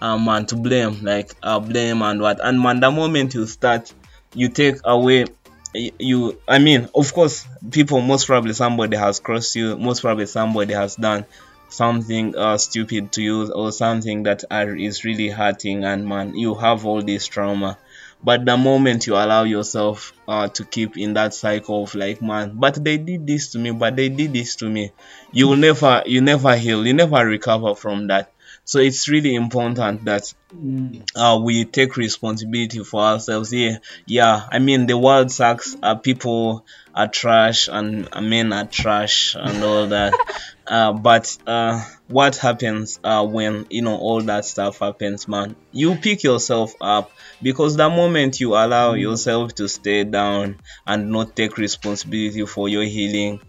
uh, 0.00 0.18
man, 0.18 0.46
to 0.46 0.56
blame, 0.56 1.02
like 1.02 1.32
uh, 1.42 1.60
blame 1.60 2.02
and 2.02 2.20
what, 2.20 2.38
and 2.42 2.60
man, 2.60 2.80
the 2.80 2.90
moment 2.90 3.34
you 3.34 3.46
start, 3.46 3.92
you 4.34 4.48
take 4.48 4.76
away 4.84 5.26
you 5.98 6.38
i 6.48 6.58
mean 6.58 6.88
of 6.94 7.12
course 7.12 7.46
people 7.70 8.00
most 8.00 8.26
probably 8.26 8.54
somebody 8.54 8.96
has 8.96 9.20
crossed 9.20 9.54
you 9.56 9.76
most 9.76 10.00
probably 10.00 10.24
somebody 10.24 10.72
has 10.72 10.96
done 10.96 11.26
something 11.68 12.36
uh, 12.36 12.56
stupid 12.56 13.12
to 13.12 13.22
you 13.22 13.52
or 13.52 13.72
something 13.72 14.22
that 14.22 14.44
are, 14.50 14.74
is 14.74 15.04
really 15.04 15.28
hurting 15.28 15.84
and 15.84 16.06
man 16.06 16.34
you 16.36 16.54
have 16.54 16.86
all 16.86 17.02
this 17.02 17.26
trauma. 17.26 17.76
But 18.22 18.44
the 18.44 18.56
moment 18.56 19.06
you 19.06 19.14
allow 19.14 19.42
yourself 19.42 20.12
uh, 20.26 20.48
to 20.48 20.64
keep 20.64 20.96
in 20.96 21.14
that 21.14 21.34
cycle 21.34 21.82
of 21.82 21.94
like 21.94 22.22
man 22.22 22.52
but 22.54 22.82
they 22.82 22.96
did 22.96 23.26
this 23.26 23.52
to 23.52 23.58
me 23.58 23.72
but 23.72 23.94
they 23.94 24.08
did 24.08 24.32
this 24.32 24.56
to 24.56 24.68
me 24.68 24.92
you 25.32 25.48
will 25.48 25.56
never 25.56 26.02
you 26.06 26.20
never 26.20 26.56
heal 26.56 26.86
you 26.86 26.94
never 26.94 27.26
recover 27.26 27.74
from 27.74 28.06
that 28.06 28.32
so 28.66 28.80
it's 28.80 29.08
really 29.08 29.36
important 29.36 30.04
that 30.06 30.34
mm. 30.52 31.00
uh, 31.14 31.40
we 31.40 31.64
take 31.64 31.96
responsibility 31.96 32.82
for 32.82 33.00
ourselves. 33.00 33.52
Yeah 33.52 33.78
yeah. 34.06 34.46
I 34.50 34.58
mean 34.58 34.86
the 34.86 34.98
world 34.98 35.30
sucks. 35.30 35.76
Uh, 35.80 35.94
people 35.94 36.66
are 36.92 37.06
trash 37.06 37.68
and 37.68 38.08
uh, 38.12 38.20
men 38.20 38.52
are 38.52 38.66
trash 38.66 39.36
and 39.38 39.62
all 39.64 39.86
that. 39.88 40.12
Uh, 40.68 40.92
but 40.92 41.38
uh, 41.46 41.80
what 42.08 42.34
happens 42.38 42.98
uh, 43.04 43.24
when 43.24 43.66
you 43.70 43.82
know 43.82 43.96
all 43.96 44.20
that 44.20 44.44
stuff 44.44 44.80
happens 44.80 45.28
man? 45.28 45.54
You 45.70 45.94
pick 45.94 46.24
yourself 46.24 46.74
up 46.80 47.12
because 47.40 47.76
the 47.76 47.88
moment 47.88 48.40
you 48.40 48.54
allow 48.54 48.94
mm. 48.94 49.00
yourself 49.00 49.54
to 49.54 49.68
stay 49.68 50.02
down 50.02 50.58
and 50.84 51.12
not 51.12 51.36
take 51.36 51.56
responsibility 51.56 52.44
for 52.46 52.68
your 52.68 52.82
healing 52.82 53.40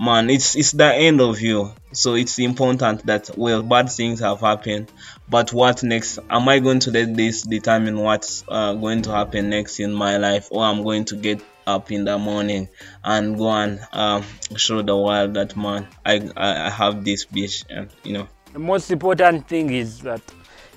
man 0.00 0.30
it's 0.30 0.56
it's 0.56 0.72
the 0.72 0.92
end 0.92 1.20
of 1.20 1.40
you. 1.40 1.72
So 1.92 2.14
it's 2.14 2.38
important 2.38 3.06
that 3.06 3.30
well 3.36 3.62
bad 3.62 3.90
things 3.90 4.20
have 4.20 4.40
happened. 4.40 4.90
But 5.28 5.52
what 5.52 5.82
next? 5.82 6.18
Am 6.28 6.48
i 6.48 6.58
going 6.58 6.80
to 6.80 6.90
let 6.90 7.14
this 7.16 7.42
determine 7.42 7.98
what's 7.98 8.44
uh, 8.48 8.74
going 8.74 9.02
to 9.02 9.10
happen 9.10 9.50
next 9.50 9.80
in 9.80 9.92
my 9.92 10.16
life? 10.16 10.48
Or 10.50 10.64
i'm 10.64 10.82
going 10.82 11.04
to 11.06 11.16
get 11.16 11.42
up 11.66 11.90
in 11.90 12.04
the 12.04 12.18
morning 12.18 12.68
and 13.02 13.38
go 13.38 13.48
and 13.50 13.80
uh, 13.92 14.22
show 14.56 14.82
the 14.82 14.94
world 14.96 15.32
that 15.34 15.56
man 15.56 15.88
i 16.04 16.20
i 16.36 16.68
have 16.68 17.04
this 17.04 17.26
bitch 17.26 17.64
and 17.70 17.90
you 18.02 18.12
know. 18.12 18.28
The 18.52 18.58
most 18.58 18.90
important 18.90 19.48
thing 19.48 19.70
is 19.70 20.00
that 20.00 20.20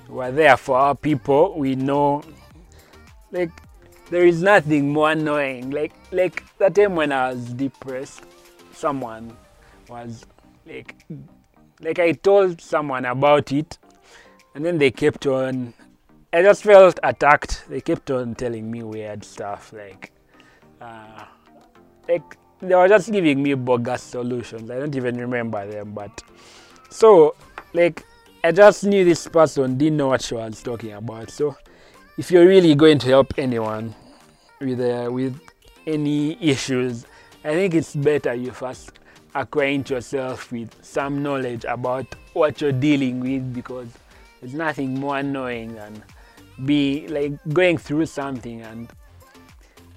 we're 0.08 0.32
there 0.32 0.58
for 0.58 0.78
our 0.78 0.96
people. 0.96 1.60
We 1.60 1.76
know 1.76 2.24
like 3.32 3.52
there 4.10 4.26
is 4.26 4.42
nothing 4.42 4.90
more 4.90 5.12
annoying. 5.12 5.72
Like 5.72 5.94
like 6.12 6.44
that 6.60 6.76
time 6.76 6.96
when 6.96 7.12
i 7.12 7.30
was 7.30 7.54
depressed 7.54 8.24
someone 8.78 9.36
was 9.90 10.26
like 10.66 11.06
like 11.82 12.00
I 12.00 12.12
told 12.12 12.62
someone 12.62 13.06
about 13.06 13.52
it 13.52 13.78
and 14.56 14.66
then 14.66 14.78
they 14.78 14.92
kept 14.92 15.26
on 15.26 15.74
I 16.34 16.42
just 16.42 16.64
felt 16.64 17.00
attacked. 17.04 17.64
They 17.70 17.80
kept 17.80 18.12
on 18.12 18.36
telling 18.36 18.70
me 18.70 18.84
weird 18.84 19.24
stuff 19.24 19.74
like 19.74 20.12
uh, 20.82 21.26
like 22.08 22.38
they 22.60 22.76
were 22.76 22.88
just 22.88 23.12
giving 23.12 23.42
me 23.42 23.54
bogus 23.54 24.04
solutions. 24.04 24.70
I 24.70 24.78
don't 24.80 24.96
even 24.96 25.18
remember 25.18 25.66
them 25.66 25.94
but 25.94 26.24
so 26.90 27.36
like 27.74 28.06
I 28.44 28.52
just 28.52 28.84
knew 28.84 29.04
this 29.04 29.28
person 29.28 29.78
didn't 29.78 29.98
know 29.98 30.10
what 30.10 30.22
she 30.22 30.36
was 30.36 30.62
talking 30.62 30.94
about. 30.94 31.32
So 31.32 31.56
if 32.18 32.32
you're 32.32 32.48
really 32.48 32.76
going 32.76 33.00
to 33.00 33.08
help 33.08 33.34
anyone 33.38 33.96
with 34.60 34.80
uh, 34.80 35.10
with 35.12 35.40
any 35.86 36.38
issues 36.42 37.06
I 37.48 37.52
think 37.52 37.76
it's 37.76 37.96
better 37.96 38.34
you 38.34 38.52
first 38.52 38.92
acquaint 39.34 39.90
yourself 39.90 40.52
with 40.52 40.70
some 40.84 41.24
knowledge 41.24 41.64
about 41.64 42.06
what 42.34 42.60
you're 42.60 42.74
dealing 42.74 43.22
with 43.22 43.54
because 43.54 43.88
there's 44.42 44.54
nothing 44.54 45.00
more 45.00 45.18
annoying 45.20 45.74
than 45.76 46.04
be 46.66 47.08
like 47.08 47.32
going 47.54 47.78
through 47.78 48.08
something 48.08 48.64
and 48.64 48.90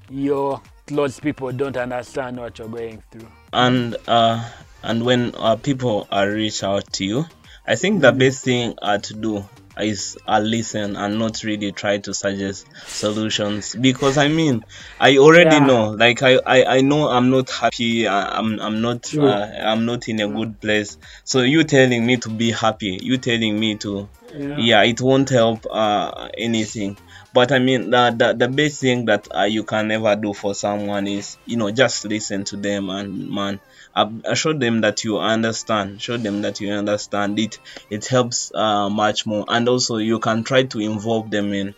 your 0.08 0.62
close 0.86 1.18
people 1.18 1.50
don't 1.50 1.76
understand 1.76 2.36
what 2.36 2.56
you're 2.56 2.68
going 2.68 3.02
through. 3.10 3.26
And 3.52 3.96
uh, 4.06 4.48
and 4.84 5.04
when 5.04 5.34
uh, 5.34 5.56
people 5.56 6.06
are 6.12 6.30
reach 6.30 6.62
out 6.62 6.92
to 6.92 7.04
you, 7.04 7.24
I 7.70 7.76
think 7.76 8.00
the 8.00 8.10
best 8.10 8.42
thing 8.44 8.74
uh, 8.82 8.98
to 8.98 9.14
do 9.14 9.48
is 9.78 10.18
uh, 10.26 10.40
listen 10.40 10.96
and 10.96 11.20
not 11.20 11.44
really 11.44 11.70
try 11.70 11.98
to 11.98 12.12
suggest 12.12 12.66
solutions. 12.84 13.76
Because 13.76 14.18
I 14.18 14.26
mean 14.26 14.64
I 14.98 15.18
already 15.18 15.54
yeah. 15.54 15.66
know 15.66 15.90
like 15.90 16.20
I, 16.24 16.40
I 16.44 16.78
I 16.78 16.80
know 16.80 17.08
I'm 17.08 17.30
not 17.30 17.48
happy 17.48 18.08
I'm 18.08 18.58
I'm 18.58 18.82
not 18.82 19.14
uh, 19.14 19.52
I'm 19.62 19.86
not 19.86 20.08
in 20.08 20.18
a 20.18 20.26
good 20.26 20.60
place. 20.60 20.98
So 21.22 21.42
you 21.42 21.62
telling 21.62 22.04
me 22.04 22.16
to 22.16 22.28
be 22.28 22.50
happy 22.50 22.98
you 23.00 23.18
telling 23.18 23.60
me 23.60 23.76
to 23.76 24.08
yeah, 24.36 24.56
yeah 24.58 24.82
it 24.82 25.00
won't 25.00 25.28
help 25.28 25.64
uh, 25.70 26.28
anything. 26.36 26.98
But 27.32 27.52
I 27.52 27.60
mean 27.60 27.90
the, 27.90 28.10
the 28.10 28.32
the 28.32 28.48
best 28.48 28.80
thing 28.80 29.04
that 29.04 29.28
uh, 29.32 29.44
you 29.44 29.62
can 29.62 29.92
ever 29.92 30.16
do 30.16 30.34
for 30.34 30.56
someone 30.56 31.06
is 31.06 31.38
you 31.46 31.56
know 31.56 31.70
just 31.70 32.04
listen 32.04 32.42
to 32.46 32.56
them 32.56 32.90
and 32.90 33.30
man 33.30 33.60
I 33.94 34.34
show 34.34 34.52
them 34.52 34.82
that 34.82 35.04
you 35.04 35.18
understand 35.18 36.00
show 36.00 36.16
them 36.16 36.42
that 36.42 36.60
you 36.60 36.72
understand 36.72 37.38
it 37.38 37.58
it 37.90 38.06
helps 38.06 38.52
uh, 38.54 38.88
much 38.88 39.26
more 39.26 39.44
and 39.48 39.68
also 39.68 39.96
you 39.96 40.18
can 40.18 40.44
try 40.44 40.62
to 40.64 40.80
involve 40.80 41.30
them 41.30 41.52
in 41.52 41.74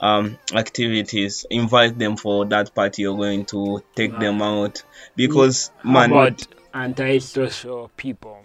um, 0.00 0.38
activities 0.52 1.46
invite 1.50 1.98
them 1.98 2.16
for 2.16 2.44
that 2.46 2.74
party 2.74 3.02
you're 3.02 3.16
going 3.16 3.44
to 3.46 3.82
take 3.94 4.18
them 4.18 4.42
out 4.42 4.82
because 5.14 5.70
man 5.84 6.10
about 6.10 6.46
anti-social 6.74 7.90
people 7.96 8.42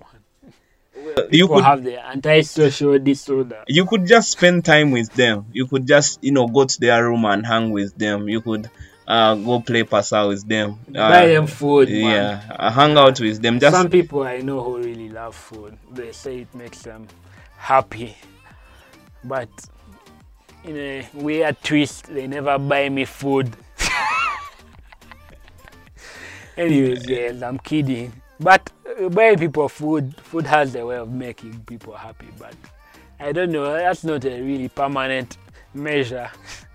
you 1.30 1.47
could 1.47 1.63
have 1.63 1.84
the 1.84 2.06
anti-social 2.06 2.99
disorder. 2.99 3.63
You 3.67 3.86
could 3.86 4.06
just 4.06 4.32
spend 4.32 4.65
time 4.65 4.91
with 4.91 5.12
them. 5.13 5.45
You 5.51 5.67
could 5.67 5.88
just, 5.88 6.23
you 6.23 6.32
know, 6.32 6.47
go 6.47 6.65
to 6.65 6.80
their 6.80 7.03
room 7.03 7.25
and 7.25 7.45
hang 7.45 7.71
with 7.71 7.95
them. 7.97 8.27
You 8.27 8.41
could 8.41 8.69
uh, 9.08 9.36
go 9.36 9.62
play 9.62 9.84
pasa 9.84 10.28
with 10.28 10.48
them. 10.48 10.78
Uh, 10.89 11.10
Buy 11.10 11.28
them 11.28 11.48
food. 11.48 11.89
Yeah, 11.89 12.41
uh, 12.52 12.72
hang 12.72 12.98
out 12.98 13.20
with 13.20 13.41
them. 13.41 13.60
Just 13.60 13.76
some 13.76 13.89
people 13.89 14.24
I 14.24 14.39
know 14.39 14.62
who 14.62 14.78
really 14.80 15.10
love 15.10 15.36
food. 15.36 15.78
They 15.91 16.12
say 16.12 16.39
it 16.39 16.54
makes 16.54 16.82
them 16.82 17.08
happy, 17.58 18.15
but 19.24 19.50
in 20.65 20.76
a 20.78 21.08
weird 21.13 21.56
twist, 21.63 22.08
they 22.08 22.28
never 22.28 22.58
buy 22.60 22.89
me 22.89 23.06
food. 23.06 23.56
Anyways, 26.58 27.08
yes, 27.08 27.41
I'm 27.41 27.60
kidding. 27.60 28.12
But 28.39 28.70
uh, 29.00 29.10
buying 29.10 29.38
people 29.38 29.70
food, 29.70 30.15
food 30.22 30.46
has 30.46 30.76
a 30.76 30.86
way 30.86 30.98
of 30.98 31.10
making 31.10 31.62
people 31.62 31.93
happy. 31.93 32.28
But 32.38 32.56
I 33.20 33.32
don't 33.32 33.52
know. 33.52 33.72
That's 33.74 34.04
not 34.04 34.26
a 34.26 34.41
really 34.41 34.67
permanent 34.67 35.38
measure. 35.74 36.30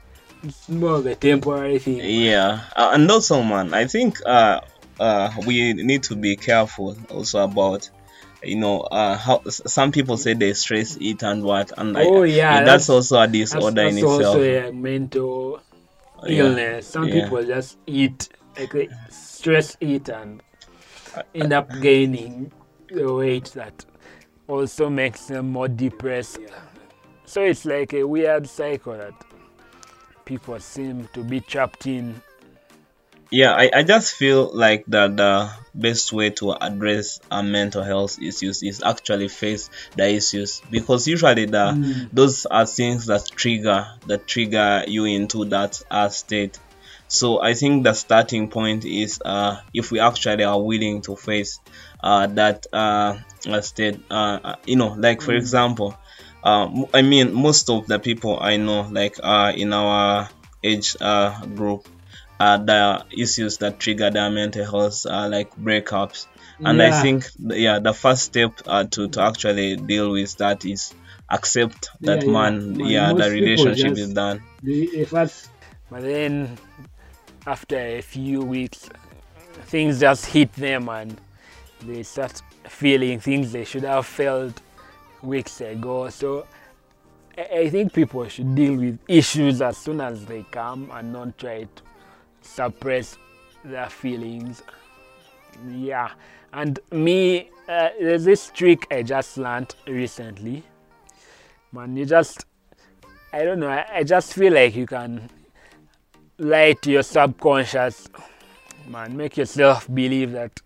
it's 0.42 0.68
more 0.68 0.96
of 0.96 1.07
a 1.07 1.14
temporary 1.14 1.78
thing. 1.78 2.00
Yeah, 2.00 2.61
uh, 2.74 2.90
and 2.94 3.11
also, 3.11 3.42
man, 3.42 3.74
I 3.74 3.87
think 3.87 4.18
uh, 4.26 4.61
uh, 4.98 5.33
we 5.47 5.72
need 5.72 6.03
to 6.05 6.16
be 6.16 6.36
careful 6.36 6.97
also 7.11 7.45
about 7.45 7.88
you 8.43 8.57
know 8.57 8.80
uh, 8.80 9.16
how 9.16 9.43
some 9.47 9.93
people 9.93 10.16
say 10.16 10.34
they 10.34 10.53
stress 10.53 10.97
eat 11.01 11.22
and 11.22 11.43
what 11.45 11.72
and 11.78 11.97
oh 11.97 12.22
I, 12.22 12.26
yeah 12.26 12.64
that's, 12.64 12.66
that's, 12.66 12.90
also 12.90 13.20
a 13.20 13.28
disorder 13.28 13.82
that's, 13.82 13.95
that's 13.95 13.97
in 13.99 14.05
also 14.05 14.40
itself 14.40 14.70
a 14.70 14.72
mental 14.72 15.61
illness 16.26 16.86
yeah. 16.86 16.90
some 16.90 17.09
yeah. 17.09 17.22
people 17.22 17.45
just 17.45 17.78
eat 17.86 18.28
like 18.59 18.90
stress 19.11 19.76
eat 19.80 20.09
and 20.09 20.43
end 21.34 21.53
up 21.53 21.70
gaining 21.80 22.51
the 22.88 23.12
weight 23.12 23.47
that 23.55 23.84
also 24.49 24.90
makes 24.90 25.26
them 25.26 25.51
more 25.51 25.68
depressed 25.68 26.38
so 27.24 27.43
it's 27.43 27.64
like 27.64 27.93
a 27.95 28.03
weird 28.03 28.49
cycle 28.49 28.97
that 28.97 29.14
people 30.25 30.59
seem 30.61 31.09
to 31.14 31.23
be 31.23 31.41
trapped 31.41 31.87
in. 31.87 32.20
Yeah, 33.31 33.55
I, 33.55 33.70
I 33.75 33.83
just 33.83 34.14
feel 34.14 34.51
like 34.53 34.85
that 34.89 35.16
the 35.16 35.51
best 35.75 36.12
way 36.12 36.31
to 36.31 36.53
address 36.53 37.18
our 37.31 37.43
mental 37.43 37.83
health 37.83 38.20
issues 38.20 38.62
is 38.62 38.83
actually 38.83 39.29
face 39.29 39.70
the 39.97 40.07
issues 40.07 40.61
because 40.70 41.09
usually 41.09 41.47
the 41.47 41.73
mm. 41.73 42.09
those 42.12 42.45
are 42.45 42.66
things 42.66 43.07
that 43.07 43.27
trigger 43.35 43.87
that 44.07 44.27
trigger 44.27 44.85
you 44.87 45.07
into 45.07 45.47
that 45.47 45.83
uh, 45.91 46.11
state. 46.11 46.59
So 47.09 47.41
I 47.41 47.55
think 47.55 47.85
the 47.85 47.95
starting 47.95 48.49
point 48.49 48.85
is 48.85 49.23
uh, 49.25 49.61
if 49.73 49.91
we 49.91 49.99
actually 50.01 50.45
are 50.45 50.61
willing 50.61 51.01
to 51.03 51.16
face 51.16 51.59
uh, 52.03 52.27
that 52.27 52.66
uh, 52.73 53.18
state. 53.61 54.01
Uh, 54.11 54.57
you 54.66 54.77
know, 54.77 54.89
like 54.89 55.23
for 55.23 55.33
mm. 55.33 55.39
example, 55.39 55.97
uh, 56.43 56.68
I 56.93 57.03
mean, 57.03 57.32
most 57.34 57.70
of 57.70 57.86
the 57.86 57.99
people 57.99 58.38
I 58.40 58.57
know, 58.57 58.82
like 58.82 59.16
uh, 59.22 59.53
in 59.55 59.72
our 59.72 60.28
age 60.62 60.97
uh, 61.01 61.45
group, 61.47 61.86
uh, 62.40 62.57
the 62.57 63.05
issues 63.16 63.59
that 63.59 63.78
trigger 63.78 64.11
their 64.11 64.30
mental 64.30 64.64
health 64.64 65.07
are 65.09 65.28
like 65.28 65.55
breakups. 65.57 66.26
And 66.64 66.80
i 66.80 67.03
think 67.03 67.28
yeah 67.40 67.80
the 67.80 67.93
first 67.93 68.22
step 68.22 68.53
uh, 68.66 68.84
to 68.84 69.09
to 69.09 69.20
actually 69.20 69.76
deal 69.76 70.12
with 70.12 70.36
that 70.36 70.64
is 70.64 70.95
accept 71.28 71.90
that 72.03 72.22
Yeah, 72.22 72.24
yeah. 72.24 72.32
man 72.32 72.76
Man, 72.76 72.88
yeah 72.88 73.12
the 73.12 73.30
relationship 73.30 73.99
is 73.99 74.12
done. 74.12 74.43
The, 74.62 74.90
the 74.93 75.05
first 75.05 75.49
But 75.90 76.03
then, 76.03 76.57
after 77.47 77.76
a 77.76 78.01
few 78.01 78.40
weeks, 78.43 78.88
things 79.66 80.01
just 80.01 80.26
hit 80.26 80.53
them 80.55 80.88
and 80.88 81.20
they 81.84 82.03
start 82.03 82.40
feeling 82.68 83.20
things 83.20 83.53
they 83.53 83.64
should 83.64 83.84
have 83.84 84.07
felt 84.07 84.61
weeks 85.23 85.61
ago. 85.61 86.09
So, 86.11 86.47
I 87.39 87.70
think 87.70 87.93
people 87.95 88.29
should 88.29 88.55
deal 88.55 88.77
with 88.77 88.99
issues 89.09 89.62
as 89.62 89.79
soon 89.79 90.01
as 90.01 90.27
they 90.27 90.45
come 90.51 90.91
and 90.93 91.12
not 91.12 91.39
try 91.39 91.62
to 91.62 91.83
suppress 92.43 93.16
their 93.64 93.89
feelings. 93.89 94.62
Yeah, 95.70 96.11
and 96.53 96.79
me, 96.91 97.51
uh, 97.68 97.91
there's 97.99 98.25
this 98.25 98.51
trick 98.51 98.87
I 98.91 99.03
just 99.03 99.39
learned 99.39 99.75
recently. 99.87 100.62
Man, 101.73 101.97
you 101.97 102.05
just, 102.05 102.45
I 103.33 103.45
don't 103.45 103.61
know, 103.61 103.68
I, 103.68 103.87
I 103.91 104.03
just 104.05 104.35
feel 104.35 104.53
like 104.53 104.77
you 104.77 104.87
can 104.87 105.31
lie 106.39 106.75
to 106.83 106.91
your 106.91 107.03
subconscious, 107.03 108.09
man, 108.87 109.16
make 109.16 109.39
yourself 109.39 109.87
believe 109.93 110.33
that 110.33 110.61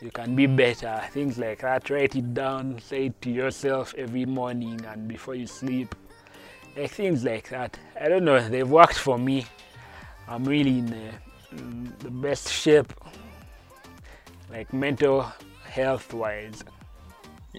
you 0.00 0.10
can 0.10 0.34
be 0.34 0.46
better. 0.46 1.02
Things 1.10 1.38
like 1.38 1.60
that, 1.60 1.90
write 1.90 2.16
it 2.16 2.32
down, 2.34 2.80
say 2.80 3.06
it 3.06 3.20
to 3.22 3.30
yourself 3.30 3.94
every 3.98 4.24
morning 4.24 4.80
and 4.86 5.06
before 5.06 5.34
you 5.34 5.46
sleep. 5.46 5.94
Like 6.76 6.90
things 6.90 7.24
like 7.24 7.48
that. 7.50 7.78
I 8.00 8.08
don't 8.08 8.24
know, 8.24 8.40
they've 8.48 8.68
worked 8.68 8.96
for 8.98 9.18
me. 9.18 9.46
I'm 10.28 10.44
really 10.44 10.78
in 10.78 10.86
the, 10.86 11.10
in 11.52 11.92
the 11.98 12.10
best 12.10 12.50
shape, 12.52 12.92
like 14.50 14.72
mental 14.72 15.30
health 15.64 16.14
wise. 16.14 16.62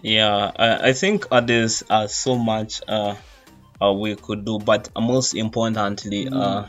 Yeah, 0.02 0.52
I, 0.56 0.90
I 0.90 0.94
think 0.94 1.28
there's 1.44 1.84
uh, 1.90 2.08
so 2.08 2.38
much 2.38 2.82
uh, 2.88 3.16
uh, 3.82 3.94
we 3.94 4.16
could 4.16 4.46
do, 4.46 4.58
but 4.58 4.90
most 4.98 5.36
importantly, 5.36 6.30
uh, 6.32 6.68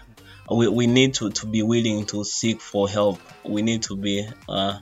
we, 0.51 0.69
we 0.69 0.87
need 0.87 1.15
to, 1.15 1.31
to 1.31 1.47
be 1.47 1.63
willing 1.63 2.05
to 2.07 2.25
seek 2.25 2.61
for 2.61 2.89
help. 2.89 3.21
We 3.45 3.63
need 3.63 3.83
to 3.85 3.97
be 3.97 4.27
uh, 4.49 4.81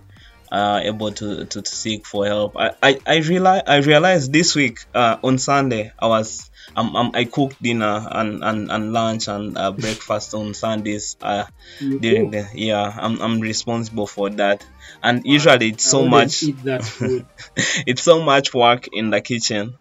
uh, 0.51 0.81
able 0.83 1.13
to, 1.13 1.45
to, 1.45 1.63
to 1.63 1.71
seek 1.71 2.07
for 2.07 2.27
help. 2.27 2.57
I, 2.57 2.73
I, 2.83 2.99
I, 3.07 3.17
realize, 3.19 3.63
I 3.67 3.77
realized 3.79 4.33
this 4.33 4.55
week 4.55 4.85
uh, 4.95 5.19
on 5.23 5.39
Sunday, 5.39 5.93
I 5.99 6.07
was 6.09 6.51
um, 6.77 6.95
um, 6.95 7.11
I 7.15 7.25
cooked 7.25 7.61
dinner 7.63 8.07
and, 8.11 8.45
and, 8.45 8.71
and 8.71 8.93
lunch 8.93 9.29
and 9.29 9.59
uh, 9.59 9.73
breakfast 9.73 10.35
on 10.35 10.55
Sundays. 10.55 11.17
Uh, 11.21 11.45
during 11.79 12.31
the 12.31 12.49
yeah, 12.55 12.97
I'm, 12.97 13.21
I'm 13.21 13.41
responsible 13.41 14.07
for 14.07 14.31
that. 14.31 14.65
And 15.03 15.23
usually 15.25 15.71
it's 15.71 15.85
so 15.85 16.07
much 16.07 16.43
Eat 16.43 16.63
that 16.65 16.85
food. 16.85 17.27
it's 17.57 18.03
so 18.03 18.23
much 18.23 18.55
work 18.55 18.89
in 18.93 19.11
the 19.11 19.21
kitchen 19.21 19.79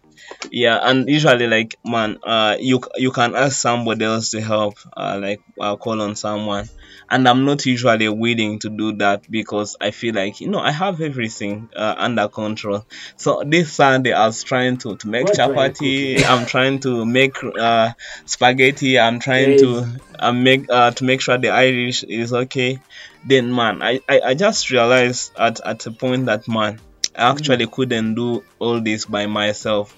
yeah 0.50 0.78
and 0.82 1.08
usually 1.08 1.48
like 1.48 1.76
man 1.84 2.18
uh 2.22 2.56
you 2.60 2.80
you 2.96 3.10
can 3.10 3.34
ask 3.34 3.60
somebody 3.60 4.04
else 4.04 4.30
to 4.30 4.40
help 4.40 4.74
uh 4.96 5.18
like 5.20 5.40
uh, 5.60 5.74
call 5.76 6.00
on 6.00 6.14
someone 6.14 6.68
and 7.10 7.26
i'm 7.28 7.44
not 7.44 7.66
usually 7.66 8.08
willing 8.08 8.58
to 8.58 8.70
do 8.70 8.92
that 8.92 9.28
because 9.30 9.76
i 9.80 9.90
feel 9.90 10.14
like 10.14 10.40
you 10.40 10.48
know 10.48 10.60
i 10.60 10.70
have 10.70 11.00
everything 11.00 11.68
uh, 11.74 11.94
under 11.98 12.28
control. 12.28 12.84
So 13.16 13.42
this 13.44 13.72
sunday 13.72 14.12
i 14.12 14.26
was 14.26 14.42
trying 14.44 14.78
to 14.78 14.96
to 14.96 15.08
make 15.08 15.24
What 15.26 15.34
chapati. 15.36 16.24
i'm 16.24 16.46
trying 16.46 16.80
to 16.80 17.04
make 17.04 17.36
uh 17.42 17.92
spaghetti. 18.26 18.98
I'm 18.98 19.18
trying 19.20 19.58
to 19.58 19.86
uh, 20.18 20.32
make 20.32 20.66
uh 20.70 20.90
to 20.92 21.04
make 21.04 21.20
sure 21.20 21.38
the 21.38 21.50
irish 21.50 22.02
is 22.04 22.32
okay. 22.32 22.78
Then 23.26 23.54
man 23.54 23.82
i 23.82 24.00
i, 24.08 24.20
I 24.20 24.34
just 24.34 24.70
realized 24.70 25.32
at 25.38 25.60
at 25.66 25.86
a 25.86 25.90
point 25.90 26.26
that 26.26 26.48
man 26.48 26.80
I 27.16 27.30
actually 27.30 27.66
couldn't 27.66 28.14
do 28.14 28.44
all 28.60 28.80
this 28.80 29.04
by 29.04 29.26
myself. 29.26 29.96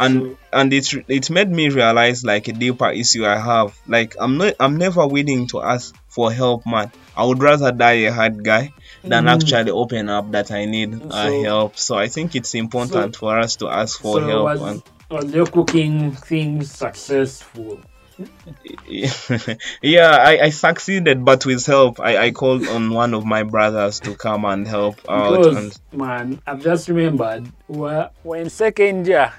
And 0.00 0.22
So- 0.22 0.38
and 0.52 0.72
it 0.72 0.88
it 1.08 1.30
made 1.30 1.50
me 1.50 1.68
realize 1.68 2.24
like 2.24 2.48
a 2.48 2.52
deeper 2.52 2.90
issue 2.90 3.26
I 3.26 3.38
have. 3.38 3.76
Like 3.86 4.16
I'm 4.18 4.38
not 4.38 4.54
I'm 4.58 4.76
never 4.76 5.06
willing 5.06 5.46
to 5.48 5.60
ask 5.62 5.94
for 6.14 6.32
help 6.32 6.66
man 6.66 6.90
I 7.16 7.24
would 7.24 7.42
rather 7.42 7.70
die 7.72 8.06
a 8.08 8.12
hard 8.12 8.42
guy 8.44 8.72
than 9.02 9.24
Mm. 9.24 9.34
actually 9.34 9.70
open 9.70 10.08
up 10.08 10.30
that 10.32 10.50
I 10.50 10.64
need 10.64 11.00
uh, 11.10 11.30
help 11.42 11.76
so 11.76 11.96
I 11.96 12.08
think 12.08 12.34
it's 12.34 12.54
important 12.54 13.16
for 13.16 13.38
us 13.38 13.56
to 13.56 13.68
ask 13.68 14.00
for 14.00 14.20
so 14.20 14.26
help 14.26 14.44
was, 14.44 14.60
and 14.62 14.82
was 15.10 15.34
your 15.34 15.46
cooking 15.46 16.12
thing 16.12 16.62
successful? 16.62 17.80
yeah 18.86 20.16
I, 20.16 20.38
I 20.44 20.50
succeeded 20.50 21.24
but 21.24 21.44
with 21.46 21.66
help 21.66 22.00
I, 22.00 22.26
I 22.26 22.30
called 22.30 22.66
on 22.68 22.92
one 22.92 23.12
of 23.14 23.24
my 23.24 23.42
brothers 23.42 24.00
to 24.00 24.14
come 24.14 24.44
and 24.44 24.66
help 24.66 25.00
out 25.08 25.38
Because 25.38 25.56
and 25.56 26.00
man, 26.00 26.40
I've 26.46 26.62
just 26.62 26.88
remembered. 26.88 27.50
Well, 27.68 28.10
when 28.22 28.50
second 28.50 29.06
year, 29.06 29.32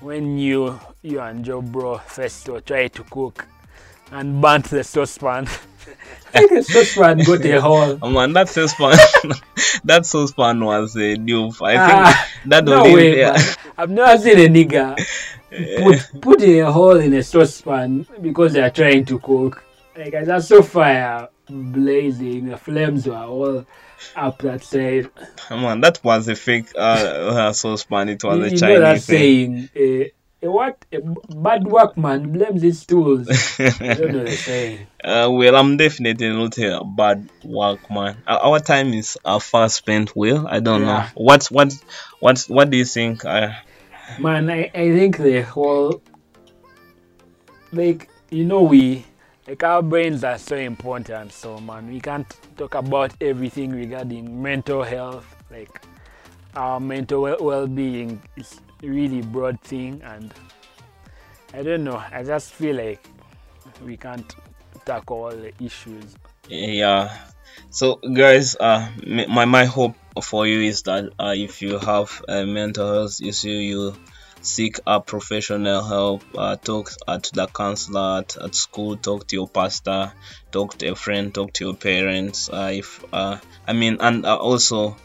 when 0.00 0.38
you 0.38 0.80
you 1.02 1.20
and 1.20 1.46
your 1.46 1.62
bro 1.62 1.98
first 1.98 2.48
tried 2.66 2.92
to 2.94 3.04
cook 3.04 3.46
and 4.10 4.40
burnt 4.40 4.66
the 4.66 4.82
saucepan, 4.82 5.46
the 6.32 6.62
saucepan 6.62 7.18
got 7.18 7.44
a 7.44 7.60
hole. 7.60 7.98
Oh 8.02 8.10
man, 8.10 8.32
that 8.34 8.48
saucepan, 8.48 8.96
that 9.84 10.06
saucepan 10.06 10.64
was 10.64 10.96
a 10.96 11.16
dupe. 11.16 11.60
I 11.62 11.76
Ah, 11.76 12.28
think 12.42 12.50
that 12.50 12.64
no 12.64 12.82
was 12.84 12.92
way, 12.94 13.18
yeah. 13.18 13.32
man. 13.32 13.40
I've 13.78 13.90
never 13.90 14.18
seen 14.22 14.38
a 14.38 14.48
nigga 14.48 14.96
put, 15.82 16.20
put 16.22 16.42
a 16.42 16.62
hole 16.70 16.98
in 16.98 17.14
a 17.14 17.22
saucepan 17.22 18.06
because 18.20 18.52
they 18.52 18.62
are 18.62 18.70
trying 18.70 19.04
to 19.06 19.18
cook. 19.18 19.64
Like 19.96 20.14
I 20.14 20.24
just 20.24 20.48
saw 20.48 20.62
fire 20.62 21.28
blazing, 21.48 22.46
the 22.46 22.56
flames 22.56 23.06
were 23.06 23.16
all 23.16 23.66
up 24.16 24.38
that 24.38 24.62
side. 24.62 25.10
Come 25.48 25.64
on, 25.64 25.80
that 25.80 26.02
was 26.04 26.28
a 26.28 26.34
fake 26.36 26.68
uh, 26.76 26.78
uh, 26.78 27.52
saucepan. 27.52 28.08
It 28.10 28.22
was 28.24 28.38
you, 28.38 28.44
a 28.44 28.48
you 28.50 28.60
know 28.60 28.80
that 28.80 29.02
Chinese 29.02 29.06
thing. 29.06 29.68
saying, 29.68 29.70
a, 29.76 30.12
a 30.42 30.50
what? 30.50 30.84
A 30.92 31.00
bad 31.00 31.66
workman 31.66 32.32
blames 32.32 32.62
his 32.62 32.84
tools. 32.86 33.28
I 33.58 33.94
don't 33.94 34.12
know 34.12 34.24
the 34.24 34.36
saying. 34.36 34.86
uh, 35.04 35.28
well, 35.30 35.56
I'm 35.56 35.76
definitely 35.76 36.28
not 36.30 36.56
a 36.58 36.82
bad 36.84 37.28
workman. 37.44 38.22
Our 38.26 38.60
time 38.60 38.92
is 38.94 39.18
uh, 39.24 39.38
fast 39.38 39.76
spent. 39.76 40.14
Will 40.16 40.46
I 40.48 40.60
don't 40.60 40.82
know 40.82 40.88
Yeah. 41.04 41.10
what 41.14 41.46
what 41.46 41.72
what 42.48 42.70
do 42.70 42.76
you 42.76 42.84
think? 42.84 43.24
Uh, 43.24 43.50
Man, 44.18 44.50
I, 44.50 44.70
I 44.74 44.90
think 44.92 45.18
the 45.18 45.42
whole 45.42 46.02
like 47.72 48.08
you 48.30 48.44
know 48.44 48.62
we 48.62 49.04
like 49.46 49.62
our 49.62 49.82
brains 49.82 50.24
are 50.24 50.38
so 50.38 50.56
important. 50.56 51.32
So 51.32 51.58
man, 51.58 51.88
we 51.88 52.00
can't 52.00 52.26
talk 52.56 52.74
about 52.74 53.12
everything 53.20 53.70
regarding 53.70 54.42
mental 54.42 54.82
health. 54.82 55.26
Like 55.50 55.82
our 56.54 56.80
mental 56.80 57.22
well- 57.22 57.38
well-being 57.40 58.20
is 58.36 58.60
really 58.82 59.22
broad 59.22 59.60
thing, 59.62 60.00
and 60.04 60.32
I 61.54 61.62
don't 61.62 61.84
know. 61.84 62.02
I 62.12 62.22
just 62.22 62.52
feel 62.52 62.76
like 62.76 63.02
we 63.84 63.96
can't 63.96 64.34
tackle 64.84 65.16
all 65.24 65.30
the 65.30 65.52
issues. 65.62 66.16
yeah 66.48 67.16
so 67.70 67.96
guys 67.96 68.56
uh 68.56 68.90
my 69.28 69.44
my 69.44 69.64
hope 69.64 69.96
for 70.22 70.46
you 70.46 70.60
is 70.60 70.82
that 70.82 71.04
uh, 71.18 71.34
if 71.36 71.62
you 71.62 71.78
have 71.78 72.22
a 72.28 72.44
mental 72.44 72.92
health 72.92 73.20
issue 73.22 73.48
you 73.48 73.94
seek 74.42 74.78
a 74.86 75.00
professional 75.00 75.82
help 75.84 76.22
uh, 76.36 76.56
talk 76.56 76.90
uh, 77.06 77.18
to 77.18 77.30
the 77.34 77.46
counselor 77.48 78.20
at, 78.20 78.36
at 78.36 78.54
school 78.54 78.96
talk 78.96 79.26
to 79.26 79.36
your 79.36 79.48
pastor 79.48 80.12
talk 80.50 80.76
to 80.78 80.88
a 80.88 80.94
friend 80.94 81.34
talk 81.34 81.52
to 81.52 81.64
your 81.66 81.74
parents 81.76 82.48
uh, 82.48 82.70
if 82.72 83.04
uh, 83.12 83.36
i 83.66 83.72
mean 83.72 83.98
and 84.00 84.24
uh, 84.24 84.36
also 84.36 84.96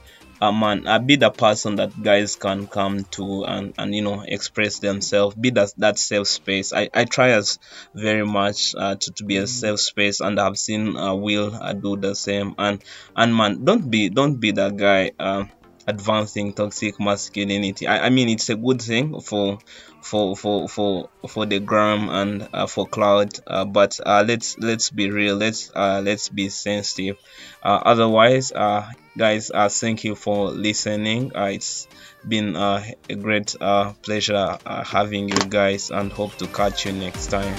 uh, 0.42 0.52
man 0.52 0.86
uh, 0.88 1.00
be 1.00 1.16
the 1.16 1.30
person 1.32 1.76
that 1.78 1.92
guys 2.02 2.36
can 2.36 2.68
come 2.68 3.06
to 3.12 3.44
and, 3.46 3.74
and 3.78 3.94
you 3.96 4.02
know 4.02 4.22
express 4.28 4.80
themselves 4.80 5.36
be 5.36 5.50
that 5.52 5.74
that 5.78 5.98
safe 6.00 6.28
space. 6.28 6.74
I 6.74 6.90
i 6.94 7.06
try 7.06 7.30
as 7.32 7.60
very 7.94 8.26
much 8.26 8.74
uh, 8.78 8.96
to, 8.96 9.12
to 9.14 9.24
be 9.26 9.38
a 9.38 9.48
safe 9.48 9.80
space 9.80 10.20
and 10.22 10.40
i've 10.40 10.58
seen 10.58 10.96
uh, 10.98 11.14
will 11.16 11.54
uh, 11.56 11.74
do 11.74 11.98
the 11.98 12.16
same. 12.16 12.56
And 12.58 12.84
and 13.16 13.36
man 13.36 13.64
don't 13.66 13.90
be 13.90 14.10
don't 14.10 14.38
be 14.40 14.52
that 14.52 14.76
guy 14.78 15.12
um 15.20 15.52
advancing 15.88 16.54
toxic 16.54 17.00
masculinity. 17.00 17.88
I, 17.88 18.08
I 18.08 18.10
mean 18.10 18.30
it's 18.30 18.50
a 18.50 18.56
good 18.56 18.82
thing 18.82 19.20
for 19.22 19.60
for 20.02 20.36
for 20.36 20.68
for 20.70 21.10
for 21.28 21.46
the 21.46 21.60
gram 21.60 22.10
and 22.10 22.48
uh, 22.54 22.68
for 22.68 22.88
cloud 22.88 23.34
uh, 23.48 23.66
but 23.66 24.00
uh, 24.06 24.24
let's 24.28 24.58
let's 24.58 24.90
be 24.90 25.10
real. 25.10 25.36
Let's 25.36 25.72
uh, 25.76 26.02
let's 26.04 26.30
be 26.30 26.50
sensitive. 26.50 27.18
Uh, 27.64 27.82
otherwise 27.84 28.52
uh 28.52 28.90
guys 29.18 29.52
thank 29.80 30.04
you 30.04 30.16
for 30.16 30.50
listening. 30.50 31.32
It's 31.36 31.88
been 32.28 32.56
a 32.56 32.84
great 33.20 33.56
pleasure 34.02 34.58
having 34.66 35.30
you 35.30 35.40
guys 35.50 35.92
and 35.92 36.12
hope 36.12 36.36
to 36.38 36.48
catch 36.48 36.86
you 36.86 36.92
next 36.92 37.28
time 37.28 37.56